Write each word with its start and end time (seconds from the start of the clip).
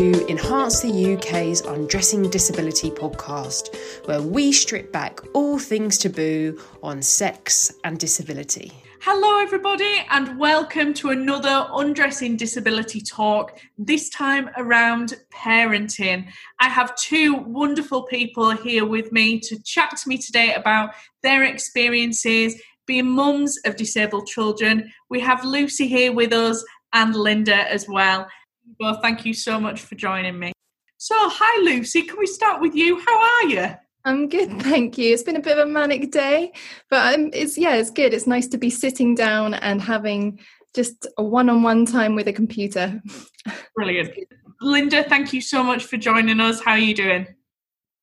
to 0.00 0.26
Enhance 0.30 0.80
the 0.80 1.14
UK's 1.14 1.60
Undressing 1.60 2.30
Disability 2.30 2.90
podcast, 2.90 3.76
where 4.06 4.22
we 4.22 4.50
strip 4.50 4.90
back 4.90 5.20
all 5.34 5.58
things 5.58 5.98
taboo 5.98 6.58
on 6.82 7.02
sex 7.02 7.70
and 7.84 7.98
disability. 7.98 8.72
Hello, 9.02 9.42
everybody, 9.42 10.02
and 10.08 10.38
welcome 10.38 10.94
to 10.94 11.10
another 11.10 11.66
Undressing 11.74 12.38
Disability 12.38 13.02
talk, 13.02 13.60
this 13.76 14.08
time 14.08 14.48
around 14.56 15.18
parenting. 15.30 16.26
I 16.60 16.70
have 16.70 16.96
two 16.96 17.34
wonderful 17.34 18.04
people 18.04 18.52
here 18.52 18.86
with 18.86 19.12
me 19.12 19.38
to 19.40 19.62
chat 19.64 19.98
to 19.98 20.08
me 20.08 20.16
today 20.16 20.54
about 20.54 20.94
their 21.22 21.44
experiences 21.44 22.58
being 22.86 23.10
mums 23.10 23.58
of 23.66 23.76
disabled 23.76 24.28
children. 24.28 24.90
We 25.10 25.20
have 25.20 25.44
Lucy 25.44 25.88
here 25.88 26.14
with 26.14 26.32
us 26.32 26.64
and 26.94 27.14
Linda 27.14 27.70
as 27.70 27.86
well. 27.86 28.26
Well, 28.78 29.00
thank 29.00 29.24
you 29.24 29.34
so 29.34 29.58
much 29.58 29.80
for 29.80 29.94
joining 29.94 30.38
me. 30.38 30.52
So, 30.98 31.14
hi, 31.18 31.62
Lucy. 31.62 32.02
Can 32.02 32.18
we 32.18 32.26
start 32.26 32.60
with 32.60 32.74
you? 32.74 33.00
How 33.00 33.20
are 33.20 33.48
you? 33.48 33.66
I'm 34.04 34.28
good, 34.28 34.62
thank 34.62 34.96
you. 34.96 35.12
It's 35.12 35.22
been 35.22 35.36
a 35.36 35.40
bit 35.40 35.58
of 35.58 35.66
a 35.66 35.70
manic 35.70 36.10
day, 36.10 36.52
but 36.88 37.14
um, 37.14 37.30
it's 37.34 37.58
yeah, 37.58 37.74
it's 37.74 37.90
good. 37.90 38.14
It's 38.14 38.26
nice 38.26 38.46
to 38.48 38.58
be 38.58 38.70
sitting 38.70 39.14
down 39.14 39.54
and 39.54 39.80
having 39.80 40.40
just 40.74 41.06
a 41.18 41.22
one-on-one 41.22 41.84
time 41.84 42.14
with 42.14 42.28
a 42.28 42.32
computer. 42.32 43.02
Brilliant, 43.74 44.10
Linda. 44.62 45.04
Thank 45.04 45.32
you 45.32 45.40
so 45.40 45.62
much 45.62 45.84
for 45.84 45.96
joining 45.98 46.40
us. 46.40 46.62
How 46.62 46.72
are 46.72 46.78
you 46.78 46.94
doing? 46.94 47.26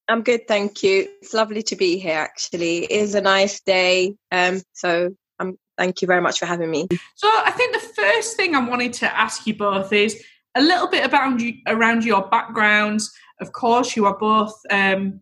I'm 0.08 0.22
good, 0.22 0.48
thank 0.48 0.84
you. 0.84 1.08
It's 1.22 1.34
lovely 1.34 1.64
to 1.64 1.76
be 1.76 1.98
here. 1.98 2.18
Actually, 2.18 2.86
it 2.86 2.92
is 2.92 3.16
a 3.16 3.22
nice 3.22 3.62
day. 3.62 4.16
Um, 4.32 4.62
so 4.74 5.16
I'm. 5.40 5.58
Thank 5.78 6.02
you 6.02 6.08
very 6.08 6.22
much 6.22 6.40
for 6.40 6.48
having 6.48 6.72
me. 6.72 6.88
So 7.16 7.28
I 7.28 7.52
think 7.52 7.74
the 7.74 7.88
first 8.02 8.36
thing 8.36 8.56
I 8.56 8.68
wanted 8.68 8.94
to 8.94 9.16
ask 9.16 9.46
you 9.46 9.56
both 9.56 9.94
is 9.94 10.24
a 10.58 10.62
little 10.62 10.88
bit 10.88 11.06
about 11.06 11.40
you 11.40 11.54
around 11.68 12.04
your 12.04 12.28
backgrounds. 12.30 13.14
Of 13.40 13.52
course, 13.52 13.96
you 13.96 14.06
are 14.06 14.18
both 14.18 14.60
um, 14.72 15.22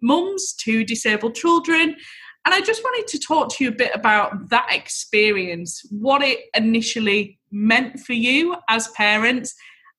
mums 0.00 0.54
to 0.60 0.84
disabled 0.84 1.34
children. 1.34 1.96
And 2.44 2.54
I 2.54 2.60
just 2.60 2.84
wanted 2.84 3.08
to 3.08 3.18
talk 3.18 3.52
to 3.54 3.64
you 3.64 3.70
a 3.70 3.74
bit 3.74 3.90
about 3.92 4.50
that 4.50 4.68
experience, 4.70 5.82
what 5.90 6.22
it 6.22 6.38
initially 6.54 7.40
meant 7.50 7.98
for 7.98 8.12
you 8.12 8.56
as 8.68 8.86
parents, 8.88 9.52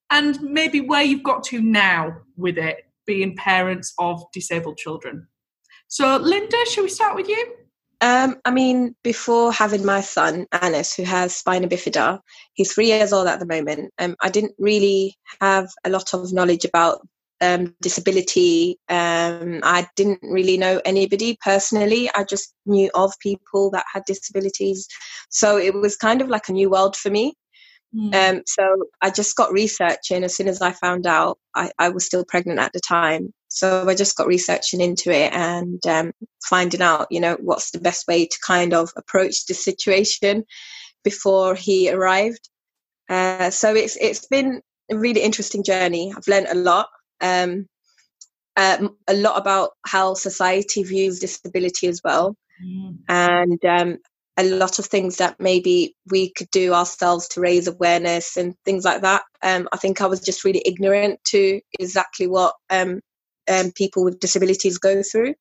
and 0.10 0.42
maybe 0.42 0.80
where 0.80 1.04
you've 1.04 1.24
got 1.24 1.44
to 1.46 1.62
now 1.62 2.16
with 2.38 2.58
it, 2.58 2.78
being 3.06 3.36
parents 3.36 3.94
of 4.00 4.24
disabled 4.32 4.78
children. 4.78 5.28
So, 5.90 6.18
Linda, 6.18 6.58
shall 6.72 6.84
we 6.84 6.90
start 6.90 7.16
with 7.16 7.28
you? 7.28 7.56
Um, 8.00 8.38
I 8.46 8.52
mean, 8.52 8.96
before 9.04 9.52
having 9.52 9.84
my 9.84 10.02
son, 10.02 10.46
Aness, 10.54 10.96
who 10.96 11.04
has 11.04 11.36
spina 11.36 11.68
bifida, 11.68 12.20
he's 12.54 12.72
three 12.72 12.88
years 12.88 13.12
old 13.12 13.28
at 13.28 13.40
the 13.40 13.46
moment. 13.46 13.92
Um, 13.98 14.16
I 14.22 14.30
didn't 14.30 14.54
really 14.60 15.16
have 15.42 15.70
a 15.84 15.90
lot 15.90 16.14
of 16.14 16.32
knowledge 16.32 16.64
about 16.64 17.00
um, 17.42 17.76
disability. 17.82 18.78
Um, 18.90 19.62
I 19.64 19.88
didn't 19.96 20.20
really 20.22 20.58
know 20.58 20.82
anybody 20.86 21.38
personally. 21.44 22.10
I 22.14 22.24
just 22.24 22.54
knew 22.66 22.90
of 22.94 23.14
people 23.20 23.72
that 23.72 23.86
had 23.92 24.04
disabilities. 24.06 24.88
So 25.30 25.58
it 25.58 25.74
was 25.74 25.96
kind 25.96 26.22
of 26.22 26.30
like 26.30 26.50
a 26.50 26.54
new 26.54 26.70
world 26.70 26.96
for 26.96 27.10
me. 27.10 27.34
Mm. 27.96 28.14
Um, 28.14 28.42
so 28.46 28.86
I 29.02 29.10
just 29.10 29.36
got 29.36 29.52
researching 29.52 30.24
as 30.24 30.36
soon 30.36 30.48
as 30.48 30.62
I 30.62 30.74
found 30.74 31.08
out 31.08 31.40
I, 31.56 31.72
I, 31.80 31.90
was 31.90 32.06
still 32.06 32.26
pregnant 32.26 32.60
at 32.60 32.74
the 32.74 32.82
time. 32.82 33.34
So 33.50 33.88
I 33.88 33.96
just 33.96 34.18
got 34.18 34.28
researching 34.28 34.82
into 34.82 35.12
it 35.12 35.32
and 35.34 35.86
um, 35.88 36.12
finding 36.44 36.82
out, 36.82 37.08
you 37.10 37.20
know, 37.20 37.38
what's 37.40 37.72
the 37.72 37.80
best 37.80 38.08
way 38.08 38.26
to 38.26 38.38
kind 38.46 38.74
of 38.74 38.92
approach 38.98 39.46
the 39.46 39.54
situation 39.54 40.44
before 41.04 41.56
he 41.56 41.90
arrived. 41.90 42.50
Uh, 43.10 43.50
so 43.50 43.74
it's 43.74 43.96
it's 44.02 44.28
been 44.28 44.62
a 44.92 44.98
really 44.98 45.22
interesting 45.22 45.64
journey. 45.64 46.14
I've 46.16 46.28
learned 46.28 46.48
a 46.50 46.56
lot 46.56 46.90
um, 47.22 47.68
um, 48.58 48.98
a 49.08 49.14
lot 49.14 49.38
about 49.38 49.72
how 49.86 50.16
society 50.16 50.84
views 50.84 51.20
disability 51.20 51.88
as 51.88 52.02
well, 52.04 52.36
mm. 52.64 52.98
and 53.08 53.64
um, 53.66 53.98
a 54.38 54.44
lot 54.44 54.80
of 54.80 54.86
things 54.86 55.18
that 55.18 55.40
maybe 55.40 55.96
we 56.12 56.32
could 56.32 56.50
do 56.52 56.74
ourselves 56.74 57.28
to 57.30 57.42
raise 57.42 57.68
awareness 57.68 58.36
and 58.38 58.56
things 58.66 58.84
like 58.84 59.02
that. 59.02 59.24
Um, 59.44 59.70
I 59.72 59.78
think 59.78 60.02
I 60.02 60.08
was 60.08 60.22
just 60.22 60.44
really 60.44 60.62
ignorant 60.66 61.20
to 61.28 61.62
exactly 61.80 62.28
what 62.28 62.56
um, 62.70 63.00
um, 63.48 63.72
people 63.72 64.04
with 64.04 64.20
disabilities 64.20 64.78
go 64.78 65.04
through. 65.04 65.36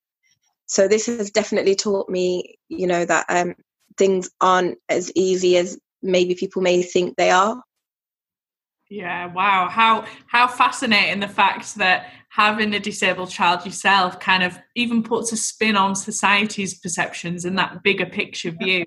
So 0.66 0.88
this 0.88 1.06
has 1.06 1.30
definitely 1.30 1.74
taught 1.74 2.08
me, 2.08 2.58
you 2.68 2.86
know, 2.86 3.04
that 3.04 3.26
um, 3.28 3.54
things 3.96 4.30
aren't 4.40 4.78
as 4.88 5.12
easy 5.14 5.56
as 5.56 5.78
maybe 6.02 6.34
people 6.34 6.62
may 6.62 6.82
think 6.82 7.16
they 7.16 7.30
are. 7.30 7.62
Yeah, 8.88 9.32
wow. 9.32 9.68
How 9.68 10.06
how 10.26 10.46
fascinating 10.46 11.18
the 11.18 11.28
fact 11.28 11.74
that 11.76 12.12
having 12.28 12.72
a 12.74 12.78
disabled 12.78 13.30
child 13.30 13.64
yourself 13.64 14.20
kind 14.20 14.44
of 14.44 14.58
even 14.76 15.02
puts 15.02 15.32
a 15.32 15.36
spin 15.36 15.74
on 15.74 15.96
society's 15.96 16.78
perceptions 16.78 17.44
and 17.44 17.58
that 17.58 17.82
bigger 17.82 18.06
picture 18.06 18.52
view. 18.52 18.84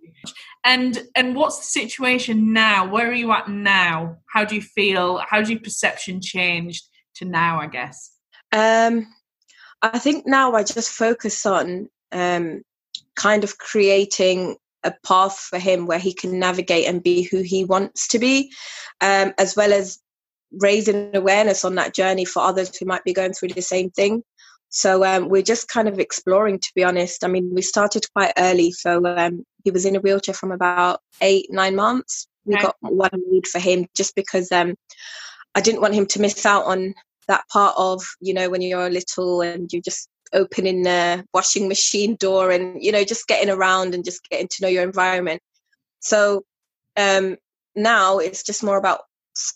And 0.63 1.03
and 1.15 1.35
what's 1.35 1.57
the 1.57 1.65
situation 1.65 2.53
now? 2.53 2.89
Where 2.89 3.09
are 3.09 3.13
you 3.13 3.31
at 3.33 3.49
now? 3.49 4.17
How 4.27 4.45
do 4.45 4.55
you 4.55 4.61
feel? 4.61 5.17
How 5.17 5.41
do 5.41 5.51
your 5.51 5.61
perception 5.61 6.21
changed 6.21 6.87
to 7.15 7.25
now, 7.25 7.59
I 7.59 7.67
guess? 7.67 8.18
Um 8.51 9.13
I 9.81 9.99
think 9.99 10.27
now 10.27 10.53
I 10.53 10.63
just 10.63 10.91
focus 10.91 11.45
on 11.45 11.89
um 12.11 12.63
kind 13.15 13.43
of 13.43 13.57
creating 13.57 14.57
a 14.83 14.93
path 15.05 15.37
for 15.37 15.59
him 15.59 15.85
where 15.85 15.99
he 15.99 16.13
can 16.13 16.39
navigate 16.39 16.87
and 16.87 17.03
be 17.03 17.23
who 17.23 17.41
he 17.41 17.65
wants 17.65 18.07
to 18.09 18.19
be, 18.19 18.51
um, 19.01 19.33
as 19.37 19.55
well 19.55 19.73
as 19.73 19.99
raising 20.53 21.15
awareness 21.15 21.65
on 21.65 21.75
that 21.75 21.93
journey 21.93 22.25
for 22.25 22.41
others 22.41 22.75
who 22.75 22.85
might 22.85 23.03
be 23.03 23.13
going 23.13 23.33
through 23.33 23.49
the 23.49 23.61
same 23.61 23.89
thing. 23.91 24.23
So 24.69 25.03
um, 25.03 25.29
we're 25.29 25.41
just 25.41 25.67
kind 25.67 25.87
of 25.87 25.99
exploring, 25.99 26.59
to 26.59 26.71
be 26.75 26.83
honest. 26.83 27.23
I 27.23 27.27
mean, 27.27 27.53
we 27.53 27.61
started 27.61 28.05
quite 28.13 28.33
early, 28.37 28.71
so 28.71 29.05
um, 29.05 29.43
he 29.63 29.71
was 29.71 29.85
in 29.85 29.95
a 29.95 29.99
wheelchair 29.99 30.35
from 30.35 30.51
about 30.51 31.01
eight, 31.21 31.47
nine 31.49 31.75
months. 31.75 32.27
We 32.45 32.55
okay. 32.55 32.63
got 32.63 32.75
one 32.81 33.09
lead 33.31 33.47
for 33.47 33.59
him 33.59 33.87
just 33.95 34.15
because 34.15 34.51
um, 34.51 34.75
I 35.55 35.61
didn't 35.61 35.81
want 35.81 35.95
him 35.95 36.05
to 36.07 36.21
miss 36.21 36.45
out 36.45 36.65
on 36.65 36.93
that 37.29 37.47
part 37.51 37.73
of, 37.77 38.03
you 38.19 38.33
know, 38.33 38.49
when 38.49 38.61
you're 38.61 38.89
little 38.89 39.41
and 39.41 39.71
you're 39.71 39.81
just 39.81 40.09
opening 40.33 40.83
the 40.83 41.25
washing 41.33 41.67
machine 41.67 42.15
door 42.15 42.51
and 42.51 42.83
you 42.83 42.91
know 42.91 43.03
just 43.03 43.27
getting 43.27 43.49
around 43.49 43.95
and 43.95 44.05
just 44.05 44.21
getting 44.29 44.47
to 44.47 44.61
know 44.61 44.67
your 44.67 44.83
environment. 44.83 45.41
So 46.01 46.43
um 46.97 47.37
now 47.75 48.17
it's 48.19 48.43
just 48.43 48.63
more 48.63 48.77
about 48.77 49.01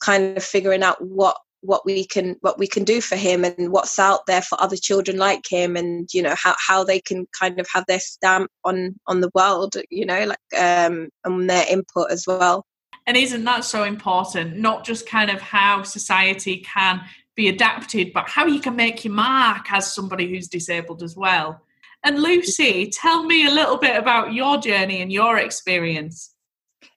kind 0.02 0.38
of 0.38 0.44
figuring 0.44 0.84
out 0.84 1.04
what 1.04 1.38
what 1.62 1.86
we 1.86 2.06
can 2.06 2.36
what 2.42 2.60
we 2.60 2.68
can 2.68 2.84
do 2.84 3.00
for 3.02 3.16
him 3.16 3.46
and 3.46 3.72
what's 3.72 3.98
out 3.98 4.22
there 4.28 4.42
for 4.42 4.60
other 4.62 4.76
children 4.76 5.18
like 5.18 5.44
him 5.50 5.78
and 5.78 6.10
you 6.14 6.22
know 6.22 6.36
how 6.38 6.56
how 6.66 6.84
they 6.84 7.00
can 7.00 7.26
kind 7.40 7.60
of 7.60 7.68
have 7.74 7.86
their 7.88 8.00
stamp 8.00 8.50
on 8.66 8.96
on 9.08 9.22
the 9.22 9.32
world 9.34 9.76
you 9.90 10.06
know 10.06 10.26
like 10.26 10.62
um 10.62 11.10
and 11.24 11.50
their 11.50 11.66
input 11.70 12.12
as 12.12 12.26
well 12.28 12.66
and 13.06 13.18
isn't 13.18 13.44
that 13.44 13.66
so 13.66 13.84
important 13.84 14.58
not 14.58 14.86
just 14.86 15.08
kind 15.08 15.30
of 15.30 15.42
how 15.42 15.84
society 15.84 16.58
can 16.58 17.02
be 17.36 17.50
adapted, 17.50 18.14
but 18.14 18.30
how 18.30 18.46
you 18.46 18.60
can 18.60 18.76
make 18.76 19.04
your 19.04 19.14
mark 19.14 19.72
as 19.72 19.94
somebody 19.94 20.30
who's 20.30 20.48
disabled 20.48 21.02
as 21.02 21.16
well. 21.16 21.62
And 22.04 22.22
Lucy, 22.22 22.90
tell 22.90 23.24
me 23.24 23.48
a 23.48 23.52
little 23.52 23.78
bit 23.78 23.98
about 23.98 24.34
your 24.34 24.58
journey 24.58 25.02
and 25.02 25.12
your 25.12 25.38
experience. 25.38 26.34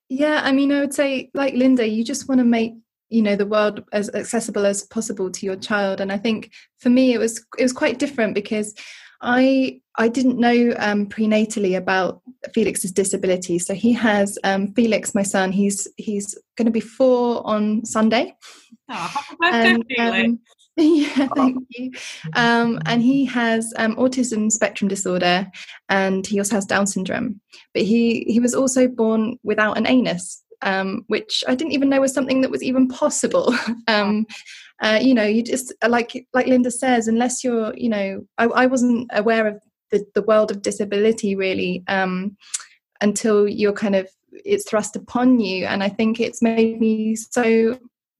Yeah, 0.08 0.40
I 0.44 0.52
mean, 0.52 0.72
I 0.72 0.80
would 0.80 0.94
say, 0.94 1.30
like 1.32 1.54
Linda, 1.54 1.88
you 1.88 2.04
just 2.04 2.28
want 2.28 2.40
to 2.40 2.44
make 2.44 2.74
you 3.08 3.22
know 3.22 3.36
the 3.36 3.46
world 3.46 3.84
as 3.92 4.10
accessible 4.14 4.66
as 4.66 4.82
possible 4.82 5.30
to 5.30 5.46
your 5.46 5.54
child 5.54 6.00
and 6.00 6.10
i 6.10 6.18
think 6.18 6.50
for 6.78 6.90
me 6.90 7.14
it 7.14 7.18
was 7.18 7.44
it 7.56 7.62
was 7.62 7.72
quite 7.72 8.00
different 8.00 8.34
because 8.34 8.74
i 9.20 9.80
i 9.98 10.08
didn't 10.08 10.38
know 10.38 10.74
um, 10.78 11.06
prenatally 11.06 11.76
about 11.76 12.22
felix's 12.54 12.92
disability 12.92 13.58
so 13.58 13.74
he 13.74 13.92
has 13.92 14.38
um, 14.44 14.72
felix 14.74 15.14
my 15.14 15.22
son 15.22 15.52
he's 15.52 15.88
he's 15.96 16.38
going 16.56 16.66
to 16.66 16.72
be 16.72 16.80
four 16.80 17.46
on 17.46 17.84
sunday 17.84 18.34
Oh, 18.88 19.14
and, 19.42 19.84
um, 19.98 20.38
yeah, 20.76 21.28
thank 21.34 21.58
you. 21.70 21.90
Um, 22.34 22.78
and 22.86 23.02
he 23.02 23.24
has 23.26 23.72
um, 23.76 23.96
autism 23.96 24.50
spectrum 24.50 24.88
disorder, 24.88 25.50
and 25.88 26.26
he 26.26 26.38
also 26.38 26.56
has 26.56 26.66
Down 26.66 26.86
syndrome. 26.86 27.40
But 27.74 27.82
he 27.82 28.24
he 28.28 28.40
was 28.40 28.54
also 28.54 28.86
born 28.86 29.38
without 29.42 29.78
an 29.78 29.86
anus, 29.86 30.42
um, 30.62 31.04
which 31.08 31.42
I 31.48 31.54
didn't 31.54 31.72
even 31.72 31.88
know 31.88 32.00
was 32.00 32.14
something 32.14 32.42
that 32.42 32.50
was 32.50 32.62
even 32.62 32.88
possible. 32.88 33.54
Um, 33.88 34.26
uh, 34.82 34.98
you 35.00 35.14
know, 35.14 35.24
you 35.24 35.42
just 35.42 35.72
like 35.86 36.26
like 36.34 36.46
Linda 36.46 36.70
says, 36.70 37.08
unless 37.08 37.42
you're, 37.42 37.74
you 37.76 37.88
know, 37.88 38.26
I, 38.36 38.44
I 38.44 38.66
wasn't 38.66 39.08
aware 39.12 39.46
of 39.46 39.58
the, 39.90 40.04
the 40.14 40.22
world 40.22 40.50
of 40.50 40.62
disability 40.62 41.34
really 41.34 41.84
um, 41.88 42.36
until 43.00 43.48
you're 43.48 43.72
kind 43.72 43.94
of 43.94 44.08
it's 44.44 44.68
thrust 44.68 44.96
upon 44.96 45.40
you, 45.40 45.64
and 45.64 45.82
I 45.82 45.88
think 45.88 46.20
it's 46.20 46.42
made 46.42 46.80
me 46.80 47.16
so 47.16 47.78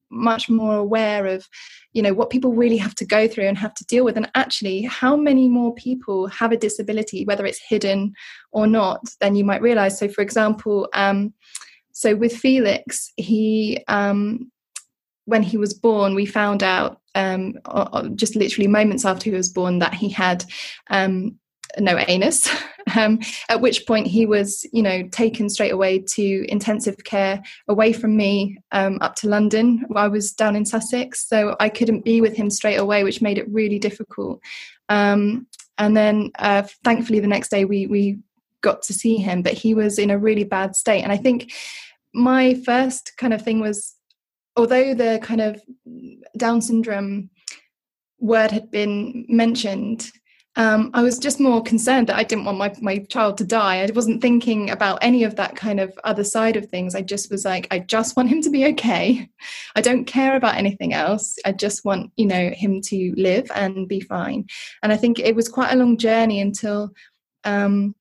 much 0.08 0.48
more 0.48 0.76
aware 0.76 1.26
of 1.26 1.44
you 1.92 2.00
know 2.00 2.14
what 2.14 2.30
people 2.30 2.52
really 2.52 2.76
have 2.76 2.94
to 2.94 3.04
go 3.04 3.26
through 3.26 3.48
and 3.48 3.58
have 3.58 3.74
to 3.74 3.84
deal 3.86 4.04
with. 4.04 4.16
And 4.16 4.30
actually 4.34 4.82
how 4.82 5.16
many 5.16 5.48
more 5.48 5.74
people 5.74 6.26
have 6.28 6.52
a 6.52 6.56
disability 6.56 7.24
whether 7.24 7.44
it's 7.44 7.60
hidden 7.68 8.14
or 8.52 8.66
not 8.66 9.00
than 9.20 9.34
you 9.34 9.44
might 9.44 9.62
realize? 9.62 9.98
So 9.98 10.08
for 10.08 10.22
example 10.22 10.88
um, 10.94 11.34
so 11.92 12.14
with 12.14 12.36
felix 12.36 13.12
he 13.16 13.82
um, 13.88 14.50
when 15.26 15.42
he 15.42 15.56
was 15.56 15.74
born, 15.74 16.14
we 16.14 16.24
found 16.24 16.62
out 16.62 17.00
um, 17.14 17.54
just 18.14 18.36
literally 18.36 18.68
moments 18.68 19.04
after 19.04 19.24
he 19.24 19.36
was 19.36 19.48
born 19.48 19.80
that 19.80 19.94
he 19.94 20.08
had 20.08 20.44
um, 20.88 21.38
no 21.78 21.98
anus. 22.08 22.48
Um, 22.94 23.18
at 23.48 23.60
which 23.60 23.84
point 23.84 24.06
he 24.06 24.26
was, 24.26 24.64
you 24.72 24.80
know, 24.80 25.02
taken 25.08 25.50
straight 25.50 25.72
away 25.72 25.98
to 25.98 26.46
intensive 26.48 27.02
care 27.02 27.42
away 27.66 27.92
from 27.92 28.16
me 28.16 28.58
um, 28.70 28.98
up 29.00 29.16
to 29.16 29.28
London. 29.28 29.84
I 29.96 30.06
was 30.06 30.32
down 30.32 30.54
in 30.54 30.64
Sussex, 30.64 31.26
so 31.26 31.56
I 31.58 31.68
couldn't 31.68 32.04
be 32.04 32.20
with 32.20 32.36
him 32.36 32.48
straight 32.48 32.76
away, 32.76 33.02
which 33.02 33.20
made 33.20 33.38
it 33.38 33.48
really 33.50 33.80
difficult. 33.80 34.40
Um, 34.88 35.48
and 35.78 35.96
then, 35.96 36.30
uh, 36.38 36.62
thankfully, 36.84 37.18
the 37.18 37.26
next 37.26 37.48
day 37.48 37.64
we 37.64 37.88
we 37.88 38.18
got 38.60 38.82
to 38.82 38.92
see 38.92 39.16
him, 39.16 39.42
but 39.42 39.54
he 39.54 39.74
was 39.74 39.98
in 39.98 40.10
a 40.10 40.18
really 40.18 40.44
bad 40.44 40.76
state. 40.76 41.02
And 41.02 41.10
I 41.10 41.16
think 41.16 41.52
my 42.14 42.54
first 42.64 43.16
kind 43.16 43.34
of 43.34 43.42
thing 43.42 43.60
was, 43.60 43.96
although 44.56 44.94
the 44.94 45.18
kind 45.22 45.40
of 45.40 45.60
Down 46.36 46.62
syndrome 46.62 47.30
word 48.18 48.50
had 48.50 48.70
been 48.70 49.26
mentioned 49.28 50.10
um, 50.56 50.90
I 50.94 51.02
was 51.02 51.18
just 51.18 51.38
more 51.38 51.62
concerned 51.62 52.06
that 52.06 52.16
I 52.16 52.24
didn't 52.24 52.46
want 52.46 52.56
my, 52.56 52.74
my 52.80 52.98
child 53.10 53.36
to 53.38 53.44
die. 53.44 53.82
I 53.82 53.90
wasn't 53.94 54.22
thinking 54.22 54.70
about 54.70 54.98
any 55.02 55.22
of 55.22 55.36
that 55.36 55.54
kind 55.54 55.80
of 55.80 55.92
other 56.02 56.24
side 56.24 56.56
of 56.56 56.66
things. 56.66 56.94
I 56.94 57.02
just 57.02 57.30
was 57.30 57.44
like, 57.44 57.68
I 57.70 57.80
just 57.80 58.16
want 58.16 58.30
him 58.30 58.40
to 58.40 58.50
be 58.50 58.64
okay. 58.68 59.28
I 59.76 59.82
don't 59.82 60.06
care 60.06 60.34
about 60.34 60.56
anything 60.56 60.94
else. 60.94 61.36
I 61.44 61.52
just 61.52 61.84
want, 61.84 62.10
you 62.16 62.24
know, 62.24 62.50
him 62.54 62.80
to 62.86 63.12
live 63.18 63.50
and 63.54 63.86
be 63.86 64.00
fine. 64.00 64.46
And 64.82 64.92
I 64.92 64.96
think 64.96 65.18
it 65.18 65.36
was 65.36 65.48
quite 65.48 65.72
a 65.72 65.76
long 65.76 65.98
journey 65.98 66.40
until 66.40 66.90
um, 67.44 67.94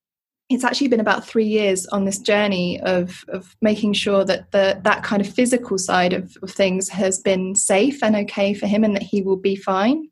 it's 0.48 0.64
actually 0.64 0.88
been 0.88 1.00
about 1.00 1.26
three 1.26 1.44
years 1.44 1.86
on 1.88 2.06
this 2.06 2.18
journey 2.18 2.80
of, 2.80 3.22
of 3.28 3.54
making 3.60 3.92
sure 3.92 4.24
that 4.24 4.50
the, 4.52 4.80
that 4.82 5.02
kind 5.02 5.20
of 5.20 5.28
physical 5.28 5.76
side 5.76 6.14
of, 6.14 6.34
of 6.42 6.50
things 6.50 6.88
has 6.88 7.20
been 7.20 7.54
safe 7.54 8.02
and 8.02 8.16
okay 8.16 8.54
for 8.54 8.66
him 8.66 8.82
and 8.82 8.96
that 8.96 9.02
he 9.02 9.20
will 9.20 9.36
be 9.36 9.56
fine. 9.56 10.08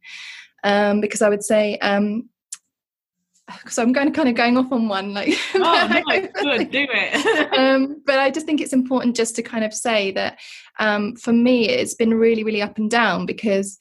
Um, 0.63 1.01
because 1.01 1.21
I 1.21 1.29
would 1.29 1.45
say 1.45 1.77
um, 1.79 2.31
so 3.69 3.83
I'm 3.83 3.93
going 3.93 4.07
to 4.07 4.13
kind 4.13 4.29
of 4.29 4.35
going 4.35 4.57
off 4.57 4.73
on 4.73 4.89
one 4.89 5.13
like 5.13 5.35
oh 5.55 5.89
no, 5.91 6.21
good 6.43 6.71
do 6.71 6.87
it. 6.91 7.53
um, 7.59 8.03
but 8.05 8.19
I 8.19 8.31
just 8.31 8.47
think 8.47 8.61
it's 8.61 8.73
important 8.73 9.17
just 9.17 9.37
to 9.37 9.43
kind 9.43 9.65
of 9.65 9.73
say 9.73 10.11
that 10.13 10.39
um, 10.79 11.17
for 11.17 11.33
me 11.33 11.69
it's 11.69 11.95
been 11.95 12.15
really 12.15 12.45
really 12.45 12.63
up 12.63 12.79
and 12.79 12.91
down 12.91 13.27
because 13.27 13.79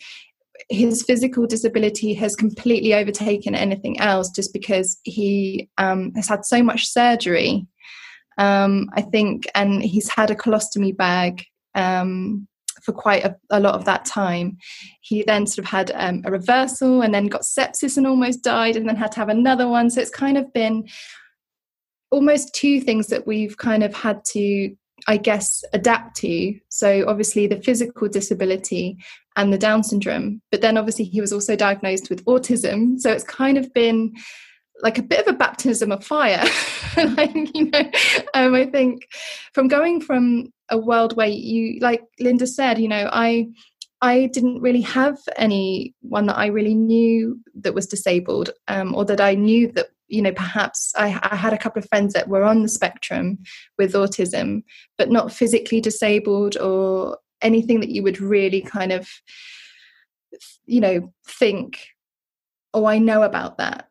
his 0.70 1.04
physical 1.04 1.46
disability 1.46 2.14
has 2.14 2.36
completely 2.36 2.94
overtaken 2.94 3.56
anything 3.56 4.00
else 4.00 4.30
just 4.30 4.54
because 4.54 5.00
he 5.04 5.70
um, 5.78 6.14
has 6.16 6.28
had 6.28 6.46
so 6.46 6.64
much 6.64 6.88
surgery 6.88 7.66
um, 8.38 8.90
I 8.96 9.02
think 9.02 9.46
and 9.56 9.84
he's 9.84 10.10
had 10.10 10.32
a 10.32 10.36
colostomy 10.36 10.96
bag 10.96 11.44
um, 11.76 12.48
for 12.84 12.92
quite 12.92 13.24
a, 13.24 13.36
a, 13.50 13.60
lot 13.60 13.76
of 13.76 13.86
that 13.86 14.06
time. 14.06 14.58
He 15.02 15.24
then 15.24 15.48
sort 15.48 15.66
of 15.66 15.72
had 15.72 15.92
um, 15.96 16.22
a 16.26 16.32
reversal 16.32 17.02
and 17.02 17.14
then 17.14 17.28
got 17.28 17.42
sepsis 17.42 17.98
and 17.98 18.06
almost 18.06 18.44
died, 18.44 18.76
and 18.76 18.88
then 18.88 18.96
had 18.96 19.12
to 19.14 19.20
have 19.20 19.30
another 19.30 19.68
one. 19.68 19.90
So 19.90 20.02
it's 20.02 20.10
kind 20.10 20.38
of 20.38 20.52
been 20.54 20.88
almost 22.12 22.54
two 22.54 22.80
things 22.80 23.08
that 23.08 23.26
we've 23.26 23.58
kind 23.58 23.84
of 23.84 23.94
had 23.94 24.24
to, 24.26 24.76
I 25.08 25.18
guess, 25.18 25.64
adapt 25.74 26.16
to. 26.18 26.54
So 26.70 27.06
obviously 27.08 27.48
the 27.48 27.62
physical 27.62 28.08
disability 28.08 28.98
and 29.36 29.52
the 29.52 29.58
Down 29.58 29.84
syndrome, 29.84 30.42
but 30.52 30.62
then 30.62 30.78
obviously 30.78 31.06
he 31.06 31.22
was 31.22 31.34
also 31.34 31.56
diagnosed 31.56 32.12
with 32.12 32.24
autism. 32.26 33.00
So 33.00 33.12
it's 33.12 33.24
kind 33.24 33.58
of 33.58 33.74
been 33.74 34.14
like 34.84 34.98
a 34.98 35.04
bit 35.04 35.26
of 35.26 35.34
a 35.34 35.38
baptism 35.38 35.92
of 35.92 36.06
fire. 36.06 36.44
like, 36.98 37.34
you 37.56 37.72
know, 37.72 37.92
um, 38.34 38.54
I 38.54 38.66
think 38.66 39.08
from 39.54 39.68
going 39.70 40.02
from 40.02 40.52
a 40.70 40.78
world 40.78 41.16
where 41.16 41.28
you, 41.28 41.80
like 41.80 42.04
Linda 42.20 42.46
said, 42.46 42.78
you 42.78 42.90
know, 42.90 43.10
I 43.12 43.48
I 44.02 44.26
didn't 44.34 44.60
really 44.60 44.82
have 44.82 45.18
anyone 45.38 46.26
that 46.26 46.38
I 46.38 46.48
really 46.48 46.76
knew 46.76 47.40
that 47.56 47.74
was 47.74 47.88
disabled, 47.88 48.50
um, 48.68 48.94
or 48.94 49.06
that 49.06 49.22
I 49.22 49.34
knew 49.34 49.72
that 49.72 49.88
you 50.10 50.22
know 50.22 50.34
perhaps 50.34 50.94
I, 50.98 51.18
I, 51.24 51.38
had 51.38 51.54
a 51.54 51.58
couple 51.58 51.82
of 51.82 51.88
friends 51.88 52.14
that 52.14 52.28
were 52.28 52.44
on 52.44 52.64
the 52.64 52.68
spectrum 52.68 53.40
with 53.78 53.94
autism, 53.94 54.64
but 54.98 55.10
not 55.10 55.32
physically 55.32 55.80
disabled 55.80 56.58
or 56.58 57.18
anything 57.42 57.80
that 57.80 57.90
you 57.90 58.04
would 58.04 58.20
really 58.20 58.62
kind 58.62 58.92
of 58.92 59.10
you 60.66 60.82
know 60.82 61.14
think, 61.26 61.88
oh, 62.74 62.86
I 62.86 62.98
know 62.98 63.24
about 63.24 63.58
that. 63.60 63.88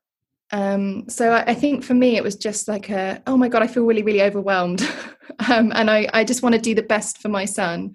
Um, 0.52 1.08
so 1.08 1.32
I, 1.32 1.44
I, 1.52 1.54
think 1.54 1.82
for 1.82 1.94
me, 1.94 2.16
it 2.16 2.22
was 2.22 2.36
just 2.36 2.68
like 2.68 2.90
a, 2.90 3.22
oh 3.26 3.38
my 3.38 3.48
God, 3.48 3.62
I 3.62 3.66
feel 3.66 3.84
really, 3.84 4.02
really 4.02 4.22
overwhelmed. 4.22 4.82
um, 5.50 5.72
and 5.74 5.90
I, 5.90 6.08
I 6.12 6.24
just 6.24 6.42
want 6.42 6.54
to 6.54 6.60
do 6.60 6.74
the 6.74 6.82
best 6.82 7.18
for 7.18 7.28
my 7.28 7.46
son. 7.46 7.94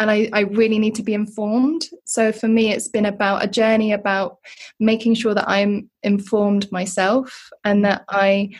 And 0.00 0.10
I, 0.10 0.28
I 0.32 0.40
really 0.40 0.80
need 0.80 0.96
to 0.96 1.04
be 1.04 1.14
informed. 1.14 1.86
So 2.04 2.32
for 2.32 2.48
me, 2.48 2.72
it's 2.72 2.88
been 2.88 3.06
about 3.06 3.44
a 3.44 3.48
journey 3.48 3.92
about 3.92 4.38
making 4.80 5.14
sure 5.14 5.32
that 5.32 5.48
I'm 5.48 5.88
informed 6.02 6.70
myself 6.72 7.50
and 7.62 7.84
that 7.84 8.04
I 8.08 8.50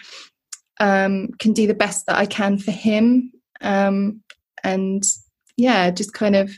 um, 0.79 1.31
can 1.41 1.53
do 1.53 1.67
the 1.67 1.75
best 1.75 2.07
that 2.07 2.17
I 2.17 2.27
can 2.27 2.59
for 2.59 2.71
him. 2.71 3.33
Um, 3.61 4.23
and 4.63 5.03
yeah, 5.57 5.91
just 5.91 6.13
kind 6.13 6.37
of 6.37 6.53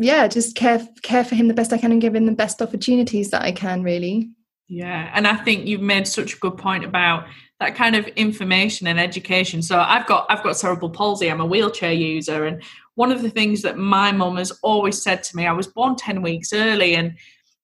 yeah, 0.00 0.28
just 0.28 0.54
care 0.54 0.86
care 1.02 1.24
for 1.24 1.34
him 1.34 1.48
the 1.48 1.54
best 1.54 1.72
I 1.72 1.78
can 1.78 1.90
and 1.90 2.00
give 2.00 2.14
him 2.14 2.26
the 2.26 2.32
best 2.32 2.62
opportunities 2.62 3.30
that 3.30 3.42
I 3.42 3.50
can. 3.50 3.82
Really. 3.82 4.30
Yeah, 4.68 5.10
and 5.14 5.26
I 5.26 5.34
think 5.36 5.66
you've 5.66 5.80
made 5.80 6.06
such 6.06 6.34
a 6.34 6.38
good 6.38 6.58
point 6.58 6.84
about 6.84 7.26
that 7.58 7.74
kind 7.74 7.96
of 7.96 8.06
information 8.08 8.86
and 8.86 9.00
education. 9.00 9.62
So 9.62 9.78
I've 9.78 10.06
got 10.06 10.26
I've 10.28 10.42
got 10.42 10.56
cerebral 10.56 10.90
palsy. 10.90 11.30
I'm 11.30 11.40
a 11.40 11.46
wheelchair 11.46 11.92
user, 11.92 12.44
and 12.44 12.62
one 12.94 13.10
of 13.10 13.22
the 13.22 13.30
things 13.30 13.62
that 13.62 13.78
my 13.78 14.12
mum 14.12 14.36
has 14.36 14.52
always 14.62 15.02
said 15.02 15.22
to 15.24 15.36
me, 15.36 15.46
I 15.46 15.52
was 15.52 15.66
born 15.66 15.96
ten 15.96 16.20
weeks 16.20 16.52
early, 16.52 16.94
and 16.94 17.16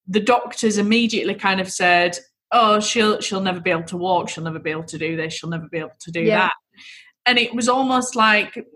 the 0.09 0.21
doctors 0.21 0.79
immediately 0.79 1.35
kind 1.35 1.61
of 1.61 1.71
said, 1.71 2.19
"Oh, 2.53 2.81
she'll 2.81 3.21
she'll 3.21 3.41
never 3.41 3.61
be 3.61 3.71
able 3.71 3.85
to 3.85 3.99
walk. 3.99 4.31
She'll 4.31 4.45
never 4.45 4.59
be 4.59 4.71
able 4.71 4.85
to 4.85 4.99
do 4.99 5.15
this. 5.15 5.35
She'll 5.35 5.51
never 5.51 5.69
be 5.69 5.79
able 5.79 5.93
to 6.01 6.11
do 6.11 6.23
yeah. 6.23 6.39
that." 6.39 6.53
And 7.27 7.39
it 7.39 7.55
was 7.55 7.69
almost 7.69 8.17
like 8.17 8.67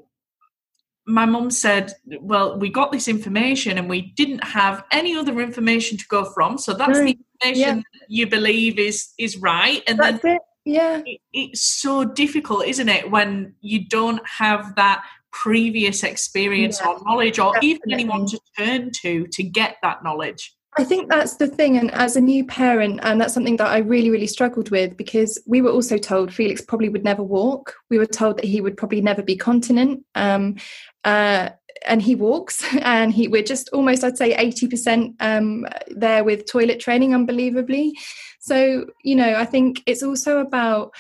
my 1.08 1.24
mum 1.24 1.50
said, 1.50 1.94
Well, 2.20 2.58
we 2.58 2.68
got 2.68 2.92
this 2.92 3.08
information 3.08 3.78
and 3.78 3.88
we 3.88 4.12
didn't 4.12 4.44
have 4.44 4.84
any 4.92 5.16
other 5.16 5.40
information 5.40 5.96
to 5.96 6.04
go 6.08 6.26
from. 6.26 6.58
So 6.58 6.74
that's 6.74 6.98
right. 6.98 7.16
the 7.16 7.18
information 7.42 7.84
yeah. 7.92 8.00
you 8.08 8.26
believe 8.26 8.78
is 8.78 9.08
is 9.18 9.36
right. 9.36 9.82
And 9.86 9.98
that's 9.98 10.22
then 10.22 10.36
it. 10.36 10.42
Yeah. 10.64 11.02
It, 11.04 11.20
it's 11.32 11.62
so 11.62 12.04
difficult, 12.04 12.66
isn't 12.66 12.88
it, 12.88 13.10
when 13.10 13.54
you 13.60 13.88
don't 13.88 14.20
have 14.26 14.74
that 14.76 15.04
previous 15.32 16.02
experience 16.02 16.80
yeah. 16.80 16.88
or 16.88 17.00
knowledge 17.04 17.38
or 17.38 17.52
Definitely. 17.54 17.68
even 17.70 17.92
anyone 17.92 18.26
to 18.26 18.40
turn 18.58 18.90
to 19.02 19.26
to 19.26 19.42
get 19.42 19.76
that 19.82 20.02
knowledge. 20.02 20.54
I 20.76 20.84
think 20.84 21.08
that's 21.08 21.36
the 21.36 21.48
thing. 21.48 21.76
And 21.76 21.90
as 21.92 22.14
a 22.14 22.20
new 22.20 22.44
parent, 22.46 23.00
and 23.02 23.20
that's 23.20 23.34
something 23.34 23.56
that 23.56 23.66
I 23.66 23.78
really, 23.78 24.10
really 24.10 24.26
struggled 24.28 24.70
with 24.70 24.96
because 24.96 25.42
we 25.46 25.60
were 25.60 25.70
also 25.70 25.98
told 25.98 26.32
Felix 26.32 26.60
probably 26.60 26.88
would 26.88 27.02
never 27.02 27.22
walk. 27.22 27.74
We 27.90 27.98
were 27.98 28.06
told 28.06 28.36
that 28.36 28.44
he 28.44 28.60
would 28.60 28.76
probably 28.76 29.00
never 29.00 29.22
be 29.22 29.34
continent. 29.34 30.04
Um, 30.14 30.56
uh, 31.04 31.50
and 31.86 32.02
he 32.02 32.14
walks 32.14 32.64
and 32.82 33.12
he 33.12 33.28
we're 33.28 33.42
just 33.42 33.68
almost 33.72 34.04
i'd 34.04 34.18
say 34.18 34.34
80% 34.36 35.14
um, 35.20 35.66
there 35.88 36.24
with 36.24 36.50
toilet 36.50 36.80
training 36.80 37.14
unbelievably. 37.14 37.96
So 38.40 38.86
you 39.02 39.16
know 39.16 39.34
i 39.34 39.44
think 39.44 39.82
it's 39.86 40.02
also 40.02 40.38
about 40.38 40.94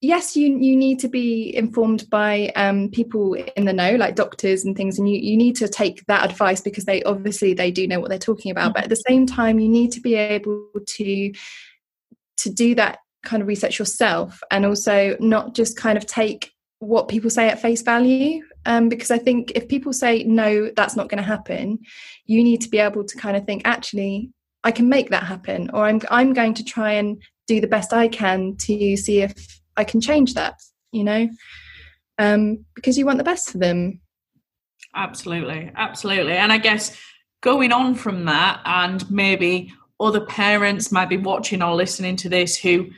yes 0.00 0.36
you 0.36 0.58
you 0.58 0.76
need 0.76 0.98
to 0.98 1.08
be 1.08 1.54
informed 1.54 2.08
by 2.10 2.50
um, 2.56 2.88
people 2.90 3.34
in 3.34 3.64
the 3.64 3.72
know 3.72 3.96
like 3.96 4.14
doctors 4.14 4.64
and 4.64 4.76
things 4.76 4.98
and 4.98 5.08
you, 5.08 5.18
you 5.18 5.36
need 5.36 5.56
to 5.56 5.68
take 5.68 6.04
that 6.06 6.28
advice 6.28 6.60
because 6.60 6.84
they 6.84 7.02
obviously 7.04 7.54
they 7.54 7.70
do 7.70 7.86
know 7.86 8.00
what 8.00 8.08
they're 8.08 8.18
talking 8.18 8.50
about. 8.50 8.74
But 8.74 8.84
at 8.84 8.90
the 8.90 8.96
same 8.96 9.26
time 9.26 9.58
you 9.58 9.68
need 9.68 9.92
to 9.92 10.00
be 10.00 10.14
able 10.14 10.66
to 10.86 11.32
to 12.38 12.50
do 12.50 12.74
that 12.74 12.98
kind 13.22 13.42
of 13.42 13.48
research 13.48 13.78
yourself 13.78 14.42
and 14.50 14.64
also 14.64 15.16
not 15.20 15.54
just 15.54 15.76
kind 15.76 15.98
of 15.98 16.06
take 16.06 16.52
what 16.78 17.08
people 17.08 17.28
say 17.28 17.48
at 17.48 17.60
face 17.60 17.82
value 17.82 18.42
um, 18.66 18.88
because 18.88 19.10
i 19.10 19.18
think 19.18 19.52
if 19.54 19.68
people 19.68 19.92
say 19.92 20.22
no 20.24 20.70
that's 20.76 20.96
not 20.96 21.08
going 21.08 21.22
to 21.22 21.28
happen 21.28 21.78
you 22.26 22.42
need 22.42 22.60
to 22.60 22.68
be 22.68 22.78
able 22.78 23.04
to 23.04 23.16
kind 23.16 23.36
of 23.36 23.44
think 23.44 23.62
actually 23.64 24.30
i 24.64 24.70
can 24.70 24.88
make 24.88 25.10
that 25.10 25.24
happen 25.24 25.70
or 25.72 25.84
i'm 25.84 26.00
i'm 26.10 26.32
going 26.32 26.54
to 26.54 26.64
try 26.64 26.92
and 26.92 27.22
do 27.46 27.60
the 27.60 27.66
best 27.66 27.92
i 27.92 28.08
can 28.08 28.56
to 28.56 28.96
see 28.96 29.22
if 29.22 29.60
I 29.80 29.84
can 29.84 30.00
change 30.00 30.34
that, 30.34 30.60
you 30.92 31.04
know, 31.04 31.28
um, 32.18 32.64
because 32.74 32.98
you 32.98 33.06
want 33.06 33.18
the 33.18 33.24
best 33.24 33.50
for 33.50 33.58
them. 33.58 34.00
Absolutely, 34.94 35.72
absolutely. 35.74 36.34
And 36.34 36.52
I 36.52 36.58
guess 36.58 36.96
going 37.40 37.72
on 37.72 37.94
from 37.94 38.26
that, 38.26 38.60
and 38.66 39.10
maybe 39.10 39.72
other 39.98 40.20
parents 40.20 40.92
might 40.92 41.08
be 41.08 41.16
watching 41.16 41.62
or 41.62 41.74
listening 41.74 42.16
to 42.16 42.28
this 42.28 42.58
who, 42.58 42.88